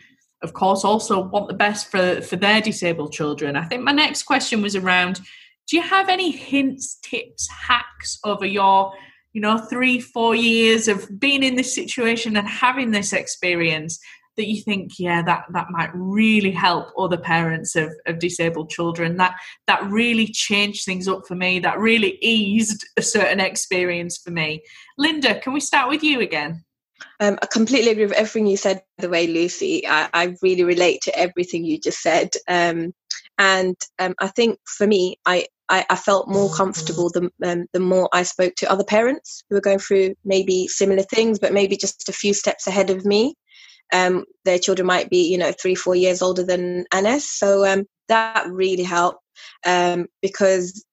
of 0.42 0.54
course, 0.54 0.84
also 0.84 1.20
want 1.20 1.48
the 1.48 1.54
best 1.54 1.90
for, 1.90 2.20
for 2.20 2.36
their 2.36 2.60
disabled 2.60 3.12
children. 3.12 3.54
I 3.54 3.64
think 3.64 3.82
my 3.82 3.92
next 3.92 4.24
question 4.24 4.60
was 4.60 4.74
around 4.74 5.20
do 5.68 5.76
you 5.76 5.82
have 5.82 6.08
any 6.08 6.30
hints, 6.30 6.98
tips, 7.02 7.48
hacks 7.50 8.18
over 8.24 8.46
your 8.46 8.92
you 9.32 9.40
know 9.40 9.58
three 9.58 9.98
four 9.98 10.34
years 10.34 10.88
of 10.88 11.08
being 11.18 11.42
in 11.42 11.56
this 11.56 11.74
situation 11.74 12.36
and 12.36 12.46
having 12.46 12.90
this 12.90 13.12
experience 13.12 13.98
that 14.36 14.48
you 14.48 14.62
think, 14.62 14.98
yeah, 14.98 15.22
that 15.22 15.44
that 15.52 15.70
might 15.70 15.90
really 15.94 16.50
help 16.50 16.88
other 16.98 17.18
parents 17.18 17.76
of, 17.76 17.92
of 18.06 18.18
disabled 18.18 18.70
children. 18.70 19.16
That 19.16 19.34
that 19.66 19.84
really 19.84 20.26
changed 20.26 20.84
things 20.84 21.08
up 21.08 21.26
for 21.26 21.34
me. 21.34 21.58
That 21.60 21.78
really 21.78 22.18
eased 22.22 22.86
a 22.96 23.02
certain 23.02 23.40
experience 23.40 24.18
for 24.18 24.30
me. 24.30 24.62
Linda, 24.96 25.38
can 25.40 25.52
we 25.52 25.60
start 25.60 25.88
with 25.88 26.02
you 26.02 26.20
again? 26.20 26.64
Um, 27.20 27.38
I 27.42 27.46
completely 27.46 27.90
agree 27.90 28.04
with 28.04 28.12
everything 28.12 28.46
you 28.46 28.56
said. 28.56 28.82
The 28.98 29.08
way 29.08 29.26
Lucy, 29.26 29.86
I, 29.86 30.08
I 30.14 30.34
really 30.42 30.64
relate 30.64 31.02
to 31.02 31.18
everything 31.18 31.64
you 31.64 31.78
just 31.78 32.00
said. 32.00 32.30
Um, 32.48 32.94
and 33.42 33.76
um, 33.98 34.14
I 34.20 34.28
think 34.28 34.60
for 34.64 34.86
me, 34.86 35.16
I, 35.26 35.46
I, 35.68 35.84
I 35.90 35.96
felt 35.96 36.28
more 36.28 36.48
comfortable 36.54 37.10
the, 37.10 37.28
um, 37.44 37.66
the 37.72 37.80
more 37.80 38.08
I 38.12 38.22
spoke 38.22 38.54
to 38.58 38.70
other 38.70 38.84
parents 38.84 39.42
who 39.50 39.56
were 39.56 39.60
going 39.60 39.80
through 39.80 40.14
maybe 40.24 40.68
similar 40.68 41.02
things, 41.02 41.40
but 41.40 41.52
maybe 41.52 41.76
just 41.76 42.08
a 42.08 42.12
few 42.12 42.34
steps 42.34 42.68
ahead 42.68 42.88
of 42.88 43.04
me. 43.04 43.34
Um, 43.92 44.26
their 44.44 44.60
children 44.60 44.86
might 44.86 45.10
be, 45.10 45.28
you 45.28 45.36
know, 45.36 45.52
three, 45.60 45.74
four 45.74 45.96
years 45.96 46.22
older 46.22 46.44
than 46.44 46.84
Aness. 46.94 47.22
So 47.22 47.66
um, 47.66 47.84
that 48.06 48.46
really 48.48 48.84
helped 48.84 49.18
um, 49.66 50.06
because 50.22 50.84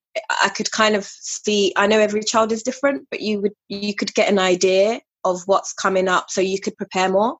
I 0.42 0.50
could 0.50 0.72
kind 0.72 0.96
of 0.96 1.06
see. 1.06 1.72
I 1.76 1.86
know 1.86 2.00
every 2.00 2.24
child 2.24 2.52
is 2.52 2.64
different, 2.64 3.06
but 3.12 3.22
you 3.22 3.42
would 3.42 3.54
you 3.68 3.94
could 3.94 4.16
get 4.16 4.28
an 4.28 4.40
idea 4.40 5.02
of 5.24 5.44
what's 5.46 5.72
coming 5.72 6.08
up, 6.08 6.32
so 6.32 6.42
you 6.42 6.60
could 6.60 6.76
prepare 6.78 7.10
more. 7.10 7.38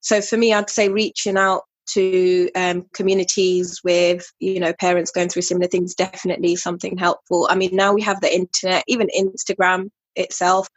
So 0.00 0.22
for 0.22 0.38
me, 0.38 0.54
I'd 0.54 0.70
say 0.70 0.88
reaching 0.88 1.36
out 1.36 1.64
to 1.94 2.50
um, 2.54 2.86
communities 2.94 3.80
with 3.84 4.30
you 4.38 4.60
know 4.60 4.72
parents 4.74 5.10
going 5.10 5.28
through 5.28 5.42
similar 5.42 5.68
things 5.68 5.94
definitely 5.94 6.56
something 6.56 6.96
helpful. 6.96 7.46
I 7.50 7.54
mean 7.54 7.74
now 7.74 7.92
we 7.92 8.02
have 8.02 8.20
the 8.20 8.34
internet 8.34 8.84
even 8.88 9.08
instagram 9.16 9.90
itself 10.16 10.68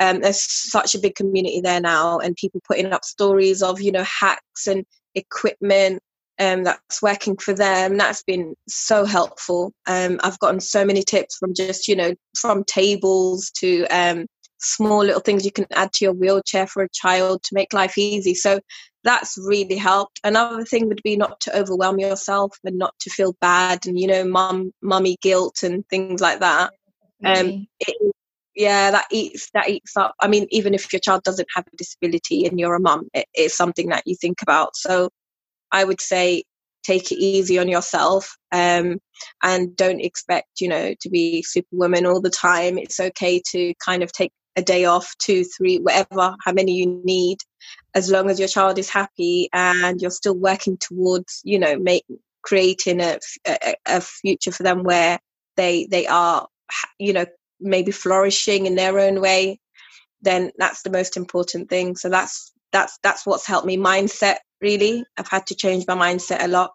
um, 0.00 0.20
there's 0.20 0.40
such 0.40 0.94
a 0.94 0.98
big 0.98 1.14
community 1.14 1.60
there 1.60 1.80
now 1.80 2.18
and 2.18 2.34
people 2.36 2.60
putting 2.66 2.92
up 2.92 3.04
stories 3.04 3.62
of 3.62 3.80
you 3.80 3.92
know 3.92 4.04
hacks 4.04 4.66
and 4.66 4.84
equipment 5.14 6.02
um, 6.38 6.64
that's 6.64 7.02
working 7.02 7.36
for 7.36 7.52
them. 7.52 7.96
That's 7.96 8.22
been 8.22 8.54
so 8.68 9.04
helpful. 9.04 9.72
Um, 9.86 10.20
i've 10.22 10.38
gotten 10.38 10.60
so 10.60 10.84
many 10.84 11.02
tips 11.02 11.36
from 11.36 11.54
just 11.54 11.88
you 11.88 11.96
know 11.96 12.14
from 12.38 12.64
tables 12.64 13.50
to 13.58 13.86
um, 13.86 14.26
small 14.58 15.04
little 15.04 15.20
things 15.20 15.44
you 15.44 15.52
can 15.52 15.66
add 15.72 15.92
to 15.92 16.04
your 16.04 16.12
wheelchair 16.12 16.66
for 16.66 16.82
a 16.82 16.88
child 16.92 17.42
to 17.42 17.54
make 17.54 17.72
life 17.72 17.96
easy 17.96 18.34
so 18.34 18.58
that's 19.04 19.38
really 19.38 19.76
helped. 19.76 20.20
Another 20.24 20.64
thing 20.64 20.88
would 20.88 21.02
be 21.02 21.16
not 21.16 21.40
to 21.40 21.56
overwhelm 21.56 21.98
yourself 21.98 22.58
and 22.64 22.76
not 22.76 22.94
to 23.00 23.10
feel 23.10 23.34
bad 23.40 23.86
and 23.86 23.98
you 23.98 24.06
know, 24.06 24.24
mum, 24.24 24.72
mummy 24.82 25.16
guilt 25.22 25.62
and 25.62 25.86
things 25.88 26.20
like 26.20 26.40
that. 26.40 26.72
Um, 27.24 27.66
it, 27.80 28.14
yeah, 28.54 28.90
that 28.90 29.06
eats 29.10 29.50
that 29.54 29.68
eats 29.70 29.96
up. 29.96 30.14
I 30.20 30.28
mean, 30.28 30.46
even 30.50 30.74
if 30.74 30.92
your 30.92 31.00
child 31.00 31.22
doesn't 31.22 31.48
have 31.54 31.64
a 31.72 31.76
disability 31.76 32.44
and 32.44 32.58
you're 32.58 32.74
a 32.74 32.80
mum, 32.80 33.08
it 33.14 33.26
is 33.34 33.56
something 33.56 33.88
that 33.88 34.02
you 34.04 34.16
think 34.20 34.42
about. 34.42 34.76
So, 34.76 35.10
I 35.72 35.84
would 35.84 36.00
say 36.00 36.42
take 36.82 37.10
it 37.12 37.18
easy 37.18 37.58
on 37.58 37.68
yourself 37.68 38.36
um, 38.52 38.98
and 39.42 39.76
don't 39.76 40.00
expect 40.00 40.60
you 40.60 40.68
know 40.68 40.94
to 41.00 41.10
be 41.10 41.42
superwoman 41.42 42.06
all 42.06 42.20
the 42.20 42.30
time 42.30 42.78
it's 42.78 43.00
okay 43.00 43.42
to 43.44 43.74
kind 43.84 44.02
of 44.02 44.12
take 44.12 44.32
a 44.58 44.62
day 44.62 44.84
off 44.84 45.14
two 45.18 45.44
three 45.44 45.78
whatever 45.78 46.36
how 46.44 46.52
many 46.52 46.72
you 46.72 47.00
need 47.04 47.38
as 47.94 48.10
long 48.10 48.28
as 48.30 48.38
your 48.38 48.48
child 48.48 48.78
is 48.78 48.90
happy 48.90 49.48
and 49.52 50.00
you're 50.00 50.10
still 50.10 50.36
working 50.36 50.76
towards 50.76 51.40
you 51.44 51.58
know 51.58 51.78
make 51.78 52.04
creating 52.42 53.00
a, 53.00 53.18
a, 53.46 53.74
a 53.86 54.00
future 54.00 54.52
for 54.52 54.62
them 54.62 54.82
where 54.82 55.18
they 55.56 55.86
they 55.90 56.06
are 56.06 56.46
you 56.98 57.12
know 57.12 57.26
maybe 57.60 57.90
flourishing 57.90 58.66
in 58.66 58.74
their 58.74 58.98
own 58.98 59.20
way 59.20 59.58
then 60.22 60.50
that's 60.58 60.82
the 60.82 60.90
most 60.90 61.16
important 61.16 61.68
thing. 61.68 61.96
So 61.96 62.08
that's 62.08 62.52
that's 62.72 62.98
that's 63.02 63.26
what's 63.26 63.46
helped 63.46 63.66
me 63.66 63.76
mindset 63.76 64.36
really. 64.60 65.04
I've 65.16 65.28
had 65.28 65.46
to 65.46 65.54
change 65.54 65.84
my 65.86 65.94
mindset 65.94 66.42
a 66.42 66.48
lot 66.48 66.72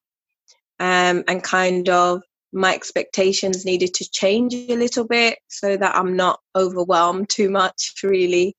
um, 0.80 1.24
and 1.28 1.44
kind 1.44 1.90
of 1.90 2.22
my 2.54 2.74
expectations 2.74 3.66
needed 3.66 3.94
to 3.94 4.10
change 4.12 4.54
a 4.54 4.76
little 4.76 5.06
bit 5.06 5.40
so 5.48 5.76
that 5.76 5.96
i'm 5.96 6.16
not 6.16 6.40
overwhelmed 6.56 7.30
too 7.30 7.50
much 7.50 7.94
really 8.04 8.56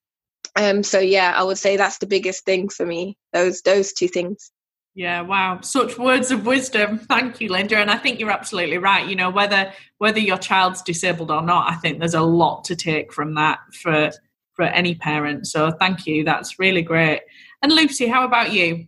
um, 0.55 0.83
so 0.83 0.99
yeah, 0.99 1.33
I 1.35 1.43
would 1.43 1.57
say 1.57 1.75
that's 1.75 1.97
the 1.97 2.07
biggest 2.07 2.45
thing 2.45 2.69
for 2.69 2.85
me. 2.85 3.17
Those 3.33 3.61
those 3.61 3.93
two 3.93 4.07
things. 4.07 4.51
Yeah, 4.93 5.21
wow. 5.21 5.59
Such 5.61 5.97
words 5.97 6.31
of 6.31 6.45
wisdom. 6.45 6.99
Thank 7.09 7.41
you, 7.41 7.49
Linda. 7.49 7.77
And 7.77 7.91
I 7.91 7.97
think 7.97 8.19
you're 8.19 8.31
absolutely 8.31 8.77
right. 8.77 9.07
You 9.07 9.15
know, 9.15 9.29
whether 9.29 9.73
whether 9.97 10.19
your 10.19 10.37
child's 10.37 10.81
disabled 10.81 11.31
or 11.31 11.41
not, 11.41 11.71
I 11.71 11.75
think 11.75 11.99
there's 11.99 12.13
a 12.13 12.21
lot 12.21 12.63
to 12.65 12.75
take 12.75 13.11
from 13.11 13.35
that 13.35 13.59
for 13.73 14.11
for 14.53 14.63
any 14.63 14.95
parent. 14.95 15.47
So 15.47 15.71
thank 15.71 16.07
you. 16.07 16.23
That's 16.23 16.57
really 16.57 16.81
great. 16.81 17.21
And 17.61 17.73
Lucy, 17.73 18.07
how 18.07 18.23
about 18.23 18.53
you? 18.53 18.87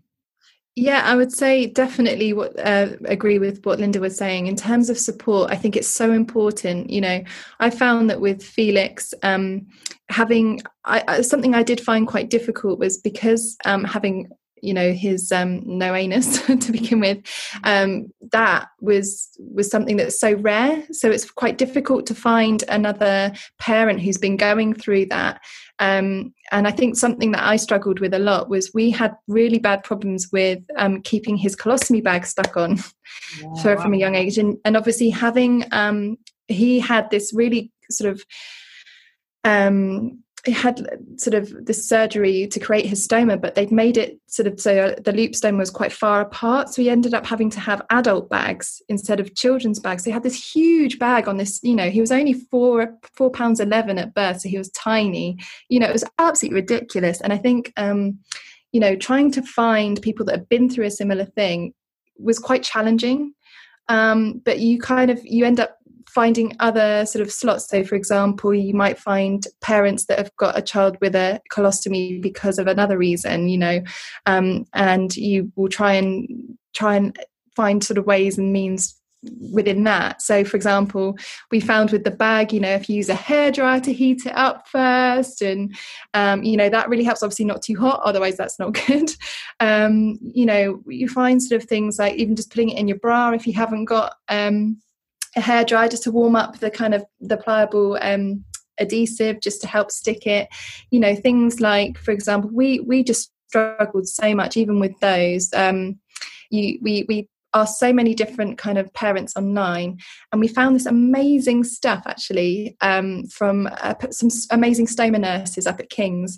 Yeah, 0.80 1.02
I 1.04 1.16
would 1.16 1.32
say 1.34 1.66
definitely 1.66 2.34
what 2.34 2.54
uh, 2.60 2.90
agree 3.06 3.40
with 3.40 3.66
what 3.66 3.80
Linda 3.80 4.00
was 4.00 4.16
saying 4.16 4.46
in 4.46 4.56
terms 4.56 4.92
of 4.92 4.98
support. 5.00 5.50
I 5.50 5.56
think 5.56 5.76
it's 5.76 5.88
so 5.88 6.12
important. 6.12 6.92
You 6.92 7.02
know, 7.02 7.24
I 7.60 7.72
found 7.72 8.12
that 8.12 8.22
with 8.22 8.44
Felix, 8.44 9.12
um, 9.24 9.66
having 10.10 10.62
I, 10.86 11.22
something 11.22 11.56
I 11.56 11.64
did 11.64 11.82
find 11.82 12.06
quite 12.08 12.30
difficult 12.30 12.78
was 12.78 12.98
because 12.98 13.58
um, 13.66 13.86
having 13.86 14.30
you 14.62 14.74
know 14.74 14.92
his 14.92 15.32
um, 15.32 15.62
no 15.66 15.94
anus 15.94 16.42
to 16.46 16.72
begin 16.72 17.00
with. 17.00 17.20
Um, 17.64 18.08
that 18.32 18.68
was 18.82 19.30
was 19.40 19.70
something 19.70 19.98
that's 19.98 20.20
so 20.20 20.34
rare. 20.34 20.84
So 20.92 21.10
it's 21.10 21.30
quite 21.30 21.58
difficult 21.58 22.06
to 22.08 22.16
find 22.16 22.64
another 22.70 23.34
parent 23.60 24.02
who's 24.02 24.18
been 24.18 24.38
going 24.38 24.74
through 24.74 25.08
that. 25.08 25.42
Um, 25.80 26.34
and 26.52 26.68
i 26.68 26.72
think 26.72 26.96
something 26.96 27.34
that 27.34 27.44
i 27.44 27.56
struggled 27.56 28.00
with 28.00 28.14
a 28.14 28.20
lot 28.20 28.50
was 28.50 28.74
we 28.74 28.90
had 28.90 29.16
really 29.28 29.60
bad 29.60 29.84
problems 29.84 30.30
with 30.32 30.60
um, 30.78 31.02
keeping 31.02 31.38
his 31.38 31.56
colostomy 31.56 32.04
bag 32.04 32.26
stuck 32.26 32.58
on 32.58 32.80
wow. 33.44 33.56
from 33.62 33.94
a 33.94 33.98
young 33.98 34.16
age. 34.16 34.40
And, 34.40 34.58
and 34.66 34.76
obviously 34.76 35.10
having 35.10 35.66
um, 35.72 36.18
he 36.48 36.80
had 36.80 37.10
this 37.10 37.34
really 37.34 37.72
sort 37.90 38.12
of 38.12 38.24
um, 39.44 40.24
had 40.46 40.88
sort 41.18 41.34
of 41.34 41.66
this 41.66 41.88
surgery 41.88 42.48
to 42.48 42.60
create 42.60 42.86
his 42.86 43.06
stoma, 43.06 43.40
but 43.40 43.56
they'd 43.56 43.72
made 43.72 43.98
it 43.98 44.20
sort 44.28 44.48
of 44.48 44.60
so 44.60 44.96
the 45.04 45.12
loop 45.12 45.32
stoma 45.34 45.58
was 45.58 45.70
quite 45.70 45.92
far 45.92 46.22
apart. 46.22 46.70
So 46.70 46.82
he 46.82 46.90
ended 46.90 47.14
up 47.14 47.26
having 47.26 47.50
to 47.52 47.60
have 47.60 47.82
adult 47.90 48.30
bags 48.30 48.82
instead 48.88 49.20
of 49.20 49.36
children's 49.36 49.80
bags. 49.80 50.04
So 50.04 50.10
he 50.10 50.14
had 50.14 50.24
this 50.24 50.56
huge 50.56 51.00
bag 51.00 51.28
on 51.28 51.38
this, 51.38 51.60
you 51.64 51.76
know, 51.76 51.90
he 51.90 52.02
was 52.02 52.12
only 52.12 52.34
four 52.34 52.98
four 53.14 53.30
pounds 53.30 53.60
eleven 53.60 53.98
at 53.98 54.14
birth, 54.14 54.42
so 54.42 54.50
he 54.50 54.58
was 54.58 54.70
tiny. 54.72 55.38
You 55.70 55.80
know, 55.80 55.88
it 55.88 55.94
was 55.94 56.06
absolutely 56.18 56.62
ridiculous. 56.62 57.20
And 57.22 57.34
I 57.34 57.38
think 57.38 57.74
um, 57.78 58.20
you 58.72 58.80
know, 58.80 58.96
trying 58.96 59.32
to 59.32 59.42
find 59.42 60.02
people 60.02 60.26
that 60.26 60.36
have 60.36 60.50
been 60.50 60.70
through 60.70 60.86
a 60.86 60.92
similar 60.92 61.26
thing 61.26 61.74
was 62.18 62.40
quite 62.40 62.64
challenging. 62.64 63.34
Um, 63.90 64.42
but 64.44 64.60
you 64.60 64.80
kind 64.80 65.10
of 65.10 65.20
you 65.24 65.46
end 65.46 65.60
up 65.60 65.77
finding 66.08 66.56
other 66.60 67.06
sort 67.06 67.22
of 67.22 67.32
slots. 67.32 67.70
So, 67.70 67.84
for 67.84 67.96
example, 67.96 68.54
you 68.54 68.74
might 68.74 68.98
find 68.98 69.46
parents 69.62 70.06
that 70.06 70.18
have 70.18 70.36
got 70.38 70.58
a 70.58 70.62
child 70.62 70.98
with 71.02 71.16
a 71.16 71.42
colostomy 71.52 72.22
because 72.22 72.58
of 72.58 72.68
another 72.68 72.98
reason, 72.98 73.50
you 73.50 73.58
know, 73.58 73.82
um, 74.26 74.66
and 74.74 75.16
you 75.16 75.52
will 75.56 75.70
try 75.70 75.94
and 75.94 76.58
try 76.74 76.96
and 76.96 77.18
find 77.56 77.84
sort 77.84 77.98
of 77.98 78.06
ways 78.06 78.38
and 78.38 78.54
means 78.54 78.96
within 79.52 79.84
that. 79.84 80.22
So, 80.22 80.44
for 80.44 80.56
example, 80.56 81.18
we 81.52 81.60
found 81.60 81.92
with 81.92 82.04
the 82.04 82.12
bag, 82.12 82.54
you 82.54 82.60
know, 82.60 82.74
if 82.74 82.88
you 82.88 82.96
use 82.96 83.10
a 83.10 83.16
hair 83.16 83.52
dryer 83.52 83.80
to 83.82 83.92
heat 83.92 84.26
it 84.26 84.36
up 84.36 84.68
first, 84.68 85.42
and 85.42 85.76
um, 86.14 86.44
you 86.44 86.56
know 86.56 86.70
that 86.70 86.90
really 86.90 87.04
helps. 87.04 87.24
Obviously, 87.24 87.46
not 87.46 87.62
too 87.62 87.76
hot, 87.76 88.02
otherwise 88.04 88.38
that's 88.38 88.60
not 88.60 88.74
good. 88.88 89.14
Um, 89.60 90.18
you 90.22 90.46
know, 90.46 90.82
you 90.88 91.10
find 91.10 91.42
sort 91.42 91.62
of 91.62 91.68
things 91.68 92.00
like 92.00 92.16
even 92.16 92.36
just 92.36 92.50
putting 92.50 92.70
it 92.70 92.78
in 92.78 92.88
your 92.88 92.98
bra 92.98 93.32
if 93.32 93.46
you 93.48 93.54
haven't 93.54 93.86
got 93.86 94.16
um, 94.30 94.80
a 95.38 95.42
hair 95.42 95.64
dryer 95.64 95.88
just 95.88 96.04
to 96.04 96.12
warm 96.12 96.36
up 96.36 96.60
the 96.60 96.72
kind 96.72 96.94
of 96.94 97.06
the 97.22 97.38
pliable 97.38 97.98
um, 98.02 98.44
adhesive 98.80 99.40
just 99.40 99.62
to 99.62 99.68
help 99.68 99.92
stick 99.92 100.26
it. 100.28 100.50
You 100.92 101.00
know 101.00 101.16
things 101.16 101.62
like 101.62 101.98
for 101.98 102.12
example 102.12 102.50
we 102.54 102.80
we 102.82 103.04
just 103.04 103.32
struggled 103.48 104.08
so 104.08 104.36
much 104.36 104.58
even 104.58 104.80
with 104.80 105.00
those 105.00 105.54
um, 105.54 106.00
you 106.50 106.80
we 106.82 107.06
we 107.08 107.30
asked 107.54 107.80
so 107.80 107.94
many 107.94 108.14
different 108.14 108.58
kind 108.58 108.78
of 108.78 108.94
parents 108.94 109.34
online 109.36 109.98
and 110.32 110.42
we 110.42 110.48
found 110.48 110.76
this 110.76 110.86
amazing 110.86 111.64
stuff 111.64 112.04
actually 112.06 112.76
um, 112.82 113.26
from 113.28 113.68
uh, 113.82 113.96
some 114.12 114.30
amazing 114.52 114.86
stoma 114.86 115.20
nurses 115.20 115.66
up 115.66 115.80
at 115.80 115.90
king's 115.90 116.38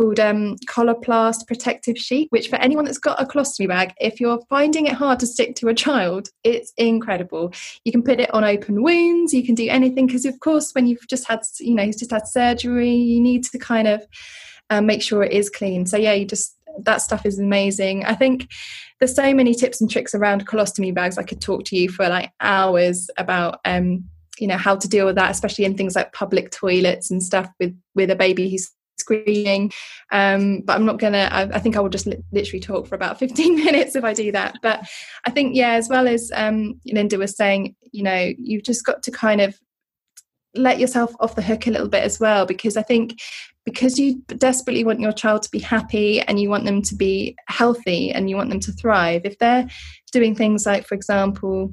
called 0.00 0.18
um, 0.18 0.56
Coloplast 0.66 1.46
Protective 1.46 1.98
Sheet, 1.98 2.28
which 2.30 2.48
for 2.48 2.56
anyone 2.56 2.86
that's 2.86 2.96
got 2.96 3.20
a 3.20 3.26
colostomy 3.26 3.68
bag, 3.68 3.92
if 4.00 4.18
you're 4.18 4.40
finding 4.48 4.86
it 4.86 4.94
hard 4.94 5.20
to 5.20 5.26
stick 5.26 5.56
to 5.56 5.68
a 5.68 5.74
child, 5.74 6.28
it's 6.42 6.72
incredible. 6.78 7.52
You 7.84 7.92
can 7.92 8.02
put 8.02 8.18
it 8.18 8.32
on 8.32 8.42
open 8.42 8.82
wounds, 8.82 9.34
you 9.34 9.44
can 9.44 9.54
do 9.54 9.68
anything 9.68 10.06
because, 10.06 10.24
of 10.24 10.40
course, 10.40 10.72
when 10.72 10.86
you've 10.86 11.06
just 11.06 11.28
had, 11.28 11.40
you 11.58 11.74
know, 11.74 11.84
just 11.84 12.12
had 12.12 12.26
surgery, 12.26 12.94
you 12.94 13.20
need 13.20 13.44
to 13.44 13.58
kind 13.58 13.88
of 13.88 14.02
um, 14.70 14.86
make 14.86 15.02
sure 15.02 15.22
it 15.22 15.32
is 15.32 15.50
clean. 15.50 15.84
So 15.84 15.98
yeah, 15.98 16.14
you 16.14 16.24
just 16.24 16.56
that 16.84 17.02
stuff 17.02 17.26
is 17.26 17.38
amazing. 17.38 18.06
I 18.06 18.14
think 18.14 18.48
there's 19.00 19.14
so 19.14 19.34
many 19.34 19.54
tips 19.54 19.82
and 19.82 19.90
tricks 19.90 20.14
around 20.14 20.46
colostomy 20.46 20.94
bags. 20.94 21.18
I 21.18 21.24
could 21.24 21.42
talk 21.42 21.64
to 21.64 21.76
you 21.76 21.90
for 21.90 22.08
like 22.08 22.30
hours 22.40 23.10
about 23.18 23.60
um, 23.66 24.04
you 24.38 24.46
know 24.46 24.56
how 24.56 24.76
to 24.76 24.88
deal 24.88 25.04
with 25.04 25.16
that, 25.16 25.30
especially 25.30 25.66
in 25.66 25.76
things 25.76 25.94
like 25.94 26.14
public 26.14 26.50
toilets 26.50 27.10
and 27.10 27.22
stuff 27.22 27.50
with 27.60 27.76
with 27.94 28.10
a 28.10 28.16
baby 28.16 28.48
who's 28.48 28.70
screaming. 29.00 29.72
Um, 30.12 30.60
but 30.60 30.74
I'm 30.74 30.86
not 30.86 30.98
gonna. 30.98 31.28
I, 31.30 31.42
I, 31.42 31.58
think 31.58 31.76
I 31.76 31.80
will 31.80 31.88
just 31.88 32.06
li- 32.06 32.22
literally 32.32 32.60
talk 32.60 32.86
for 32.86 32.94
about 32.94 33.18
15 33.20 33.56
minutes 33.56 33.96
if 33.96 34.04
I 34.04 34.14
do 34.14 34.30
that. 34.32 34.56
But 34.62 34.88
I 35.26 35.30
think 35.30 35.56
yeah, 35.56 35.72
as 35.72 35.88
well 35.88 36.06
as 36.06 36.30
um, 36.34 36.80
Linda 36.86 37.18
was 37.18 37.36
saying, 37.36 37.74
you 37.92 38.02
know, 38.02 38.32
you've 38.38 38.64
just 38.64 38.84
got 38.84 39.02
to 39.04 39.10
kind 39.10 39.40
of 39.40 39.58
let 40.54 40.80
yourself 40.80 41.14
off 41.20 41.36
the 41.36 41.42
hook 41.42 41.66
a 41.66 41.70
little 41.70 41.88
bit 41.88 42.02
as 42.02 42.18
well 42.18 42.44
because 42.44 42.76
I 42.76 42.82
think 42.82 43.20
because 43.64 43.98
you 43.98 44.20
desperately 44.26 44.84
want 44.84 45.00
your 45.00 45.12
child 45.12 45.42
to 45.42 45.50
be 45.50 45.60
happy 45.60 46.20
and 46.22 46.40
you 46.40 46.50
want 46.50 46.64
them 46.64 46.82
to 46.82 46.96
be 46.96 47.36
healthy 47.46 48.10
and 48.10 48.28
you 48.28 48.36
want 48.36 48.50
them 48.50 48.60
to 48.60 48.72
thrive 48.72 49.22
if 49.24 49.38
they're 49.38 49.68
doing 50.12 50.34
things 50.34 50.66
like 50.66 50.86
for 50.86 50.94
example 50.94 51.72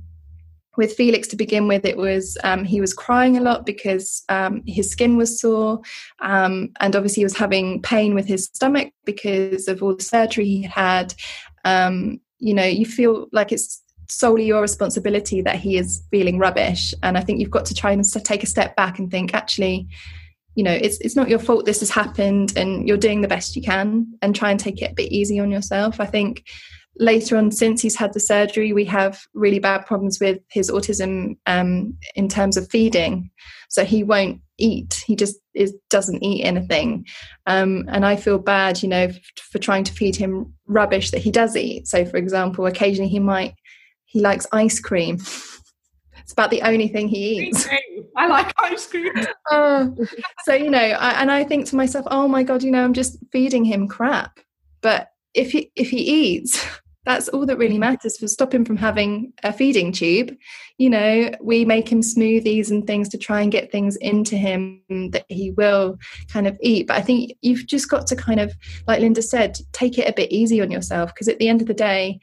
with 0.78 0.94
Felix 0.94 1.28
to 1.30 1.36
begin 1.36 1.68
with, 1.68 1.84
it 1.84 1.98
was 1.98 2.38
um, 2.44 2.64
he 2.64 2.80
was 2.80 2.94
crying 2.94 3.36
a 3.36 3.42
lot 3.42 3.66
because 3.66 4.24
um, 4.30 4.62
his 4.66 4.90
skin 4.90 5.18
was 5.18 5.42
sore, 5.42 5.82
um, 6.22 6.70
and 6.80 6.96
obviously 6.96 7.22
he 7.22 7.26
was 7.26 7.36
having 7.36 7.82
pain 7.82 8.14
with 8.14 8.28
his 8.28 8.46
stomach 8.46 8.94
because 9.04 9.68
of 9.68 9.82
all 9.82 9.96
the 9.96 10.04
surgery 10.04 10.46
he 10.46 10.62
had. 10.62 11.16
Um, 11.66 12.22
you 12.38 12.54
know, 12.54 12.64
you 12.64 12.86
feel 12.86 13.28
like 13.32 13.52
it's 13.52 13.82
solely 14.08 14.46
your 14.46 14.62
responsibility 14.62 15.42
that 15.42 15.56
he 15.56 15.78
is 15.78 16.04
feeling 16.12 16.38
rubbish, 16.38 16.94
and 17.02 17.18
I 17.18 17.22
think 17.22 17.40
you've 17.40 17.50
got 17.52 17.66
to 17.66 17.74
try 17.74 17.92
and 17.92 18.06
take 18.24 18.44
a 18.44 18.48
step 18.48 18.76
back 18.76 19.00
and 19.00 19.10
think, 19.10 19.34
actually, 19.34 19.88
you 20.54 20.64
know, 20.64 20.74
it's 20.74 21.00
it's 21.00 21.16
not 21.16 21.28
your 21.28 21.40
fault 21.40 21.66
this 21.66 21.80
has 21.80 21.90
happened, 21.90 22.56
and 22.56 22.88
you're 22.88 22.98
doing 22.98 23.22
the 23.22 23.28
best 23.28 23.56
you 23.56 23.64
can, 23.64 24.14
and 24.22 24.36
try 24.36 24.52
and 24.52 24.60
take 24.60 24.84
it 24.84 24.92
a 24.92 24.96
bit 24.96 25.12
easy 25.12 25.40
on 25.40 25.50
yourself. 25.50 26.00
I 26.00 26.06
think 26.06 26.46
later 27.00 27.38
on 27.38 27.52
since 27.52 27.82
he's 27.82 27.96
had 27.96 28.14
the 28.14 28.20
surgery 28.20 28.74
we 28.74 28.86
have 28.86 29.22
really 29.34 29.60
bad 29.60 29.86
problems 29.86 30.20
with 30.20 30.40
his 30.50 30.70
autism 30.70 31.38
um, 31.46 31.96
in 32.16 32.28
terms 32.28 32.58
of 32.58 32.70
feeding. 32.70 33.30
So 33.70 33.84
he 33.84 34.04
won't 34.04 34.42
eat. 34.58 35.04
He 35.06 35.16
just 35.16 35.38
is, 35.54 35.76
doesn't 35.90 36.24
eat 36.24 36.44
anything. 36.44 37.06
Um, 37.46 37.86
and 37.90 38.06
i 38.06 38.16
feel 38.16 38.40
bad 38.40 38.82
you 38.82 38.90
know 38.90 39.04
f- 39.04 39.20
for 39.52 39.60
trying 39.60 39.84
to 39.86 39.94
feed 39.94 40.16
him 40.16 40.54
rubbish 40.66 41.12
that 41.12 41.22
he 41.22 41.32
does 41.32 41.56
eat. 41.56 41.88
So 41.88 42.06
for 42.06 42.18
example 42.18 42.66
occasionally 42.66 43.10
he 43.10 43.20
might 43.20 43.56
he 44.06 44.22
likes 44.22 44.48
ice 44.52 44.80
cream. 44.80 45.16
It's 46.20 46.34
about 46.34 46.50
the 46.50 46.62
only 46.62 46.88
thing 46.88 47.08
he 47.08 47.48
eats. 47.48 47.68
i 48.16 48.28
like 48.28 48.54
ice 48.60 48.88
cream. 48.88 49.14
Oh, 49.50 49.96
so 50.44 50.54
you 50.54 50.70
know 50.70 50.78
I, 50.78 51.22
and 51.22 51.32
i 51.32 51.44
think 51.44 51.68
to 51.68 51.76
myself 51.78 52.06
oh 52.12 52.28
my 52.28 52.44
god 52.44 52.64
you 52.64 52.72
know 52.72 52.84
i'm 52.84 52.94
just 52.94 53.18
feeding 53.32 53.64
him 53.64 53.88
crap. 53.88 54.40
But 54.82 55.10
if 55.34 55.52
he 55.52 55.72
if 55.76 55.90
he 55.90 56.00
eats 56.00 56.66
that's 57.08 57.30
all 57.30 57.46
that 57.46 57.58
really 57.58 57.78
matters 57.78 58.18
for 58.18 58.28
stop 58.28 58.54
him 58.54 58.66
from 58.66 58.76
having 58.76 59.32
a 59.44 59.54
feeding 59.54 59.94
tube. 59.94 60.36
You 60.78 60.90
know 60.90 61.32
we 61.42 61.64
make 61.64 61.90
him 61.90 62.02
smoothies 62.02 62.70
and 62.70 62.86
things 62.86 63.08
to 63.10 63.18
try 63.18 63.42
and 63.42 63.52
get 63.52 63.72
things 63.72 63.96
into 63.96 64.36
him 64.36 64.82
that 64.90 65.26
he 65.30 65.52
will 65.52 65.98
kind 66.28 66.48
of 66.48 66.58
eat. 66.62 66.88
But 66.88 66.98
i 66.98 67.02
think 67.02 67.32
you've 67.42 67.66
just 67.66 67.90
got 67.90 68.08
to 68.08 68.16
kind 68.16 68.42
of 68.42 68.54
like 68.88 69.00
linda 69.00 69.22
said 69.22 69.58
take 69.72 69.98
it 69.98 70.10
a 70.10 70.14
bit 70.14 70.32
easy 70.32 70.62
on 70.62 70.70
yourself 70.70 71.14
because 71.14 71.30
at 71.30 71.40
the 71.40 71.48
end 71.48 71.62
of 71.62 71.68
the 71.68 71.74
day 71.74 72.20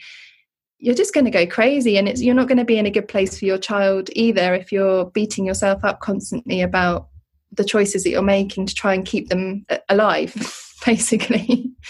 you're 0.78 0.94
just 0.94 1.14
going 1.14 1.24
to 1.24 1.30
go 1.30 1.46
crazy 1.46 1.96
and 1.96 2.06
it's 2.08 2.20
you're 2.20 2.34
not 2.34 2.48
going 2.48 2.58
to 2.58 2.64
be 2.64 2.76
in 2.76 2.86
a 2.86 2.90
good 2.90 3.08
place 3.08 3.38
for 3.38 3.46
your 3.46 3.58
child 3.58 4.10
either 4.12 4.54
if 4.54 4.70
you're 4.70 5.06
beating 5.06 5.46
yourself 5.46 5.82
up 5.82 6.00
constantly 6.00 6.60
about 6.60 7.08
the 7.52 7.64
choices 7.64 8.02
that 8.02 8.10
you're 8.10 8.22
making 8.22 8.66
to 8.66 8.74
try 8.74 8.92
and 8.92 9.06
keep 9.06 9.28
them 9.28 9.64
alive 9.88 10.34
basically. 10.86 11.70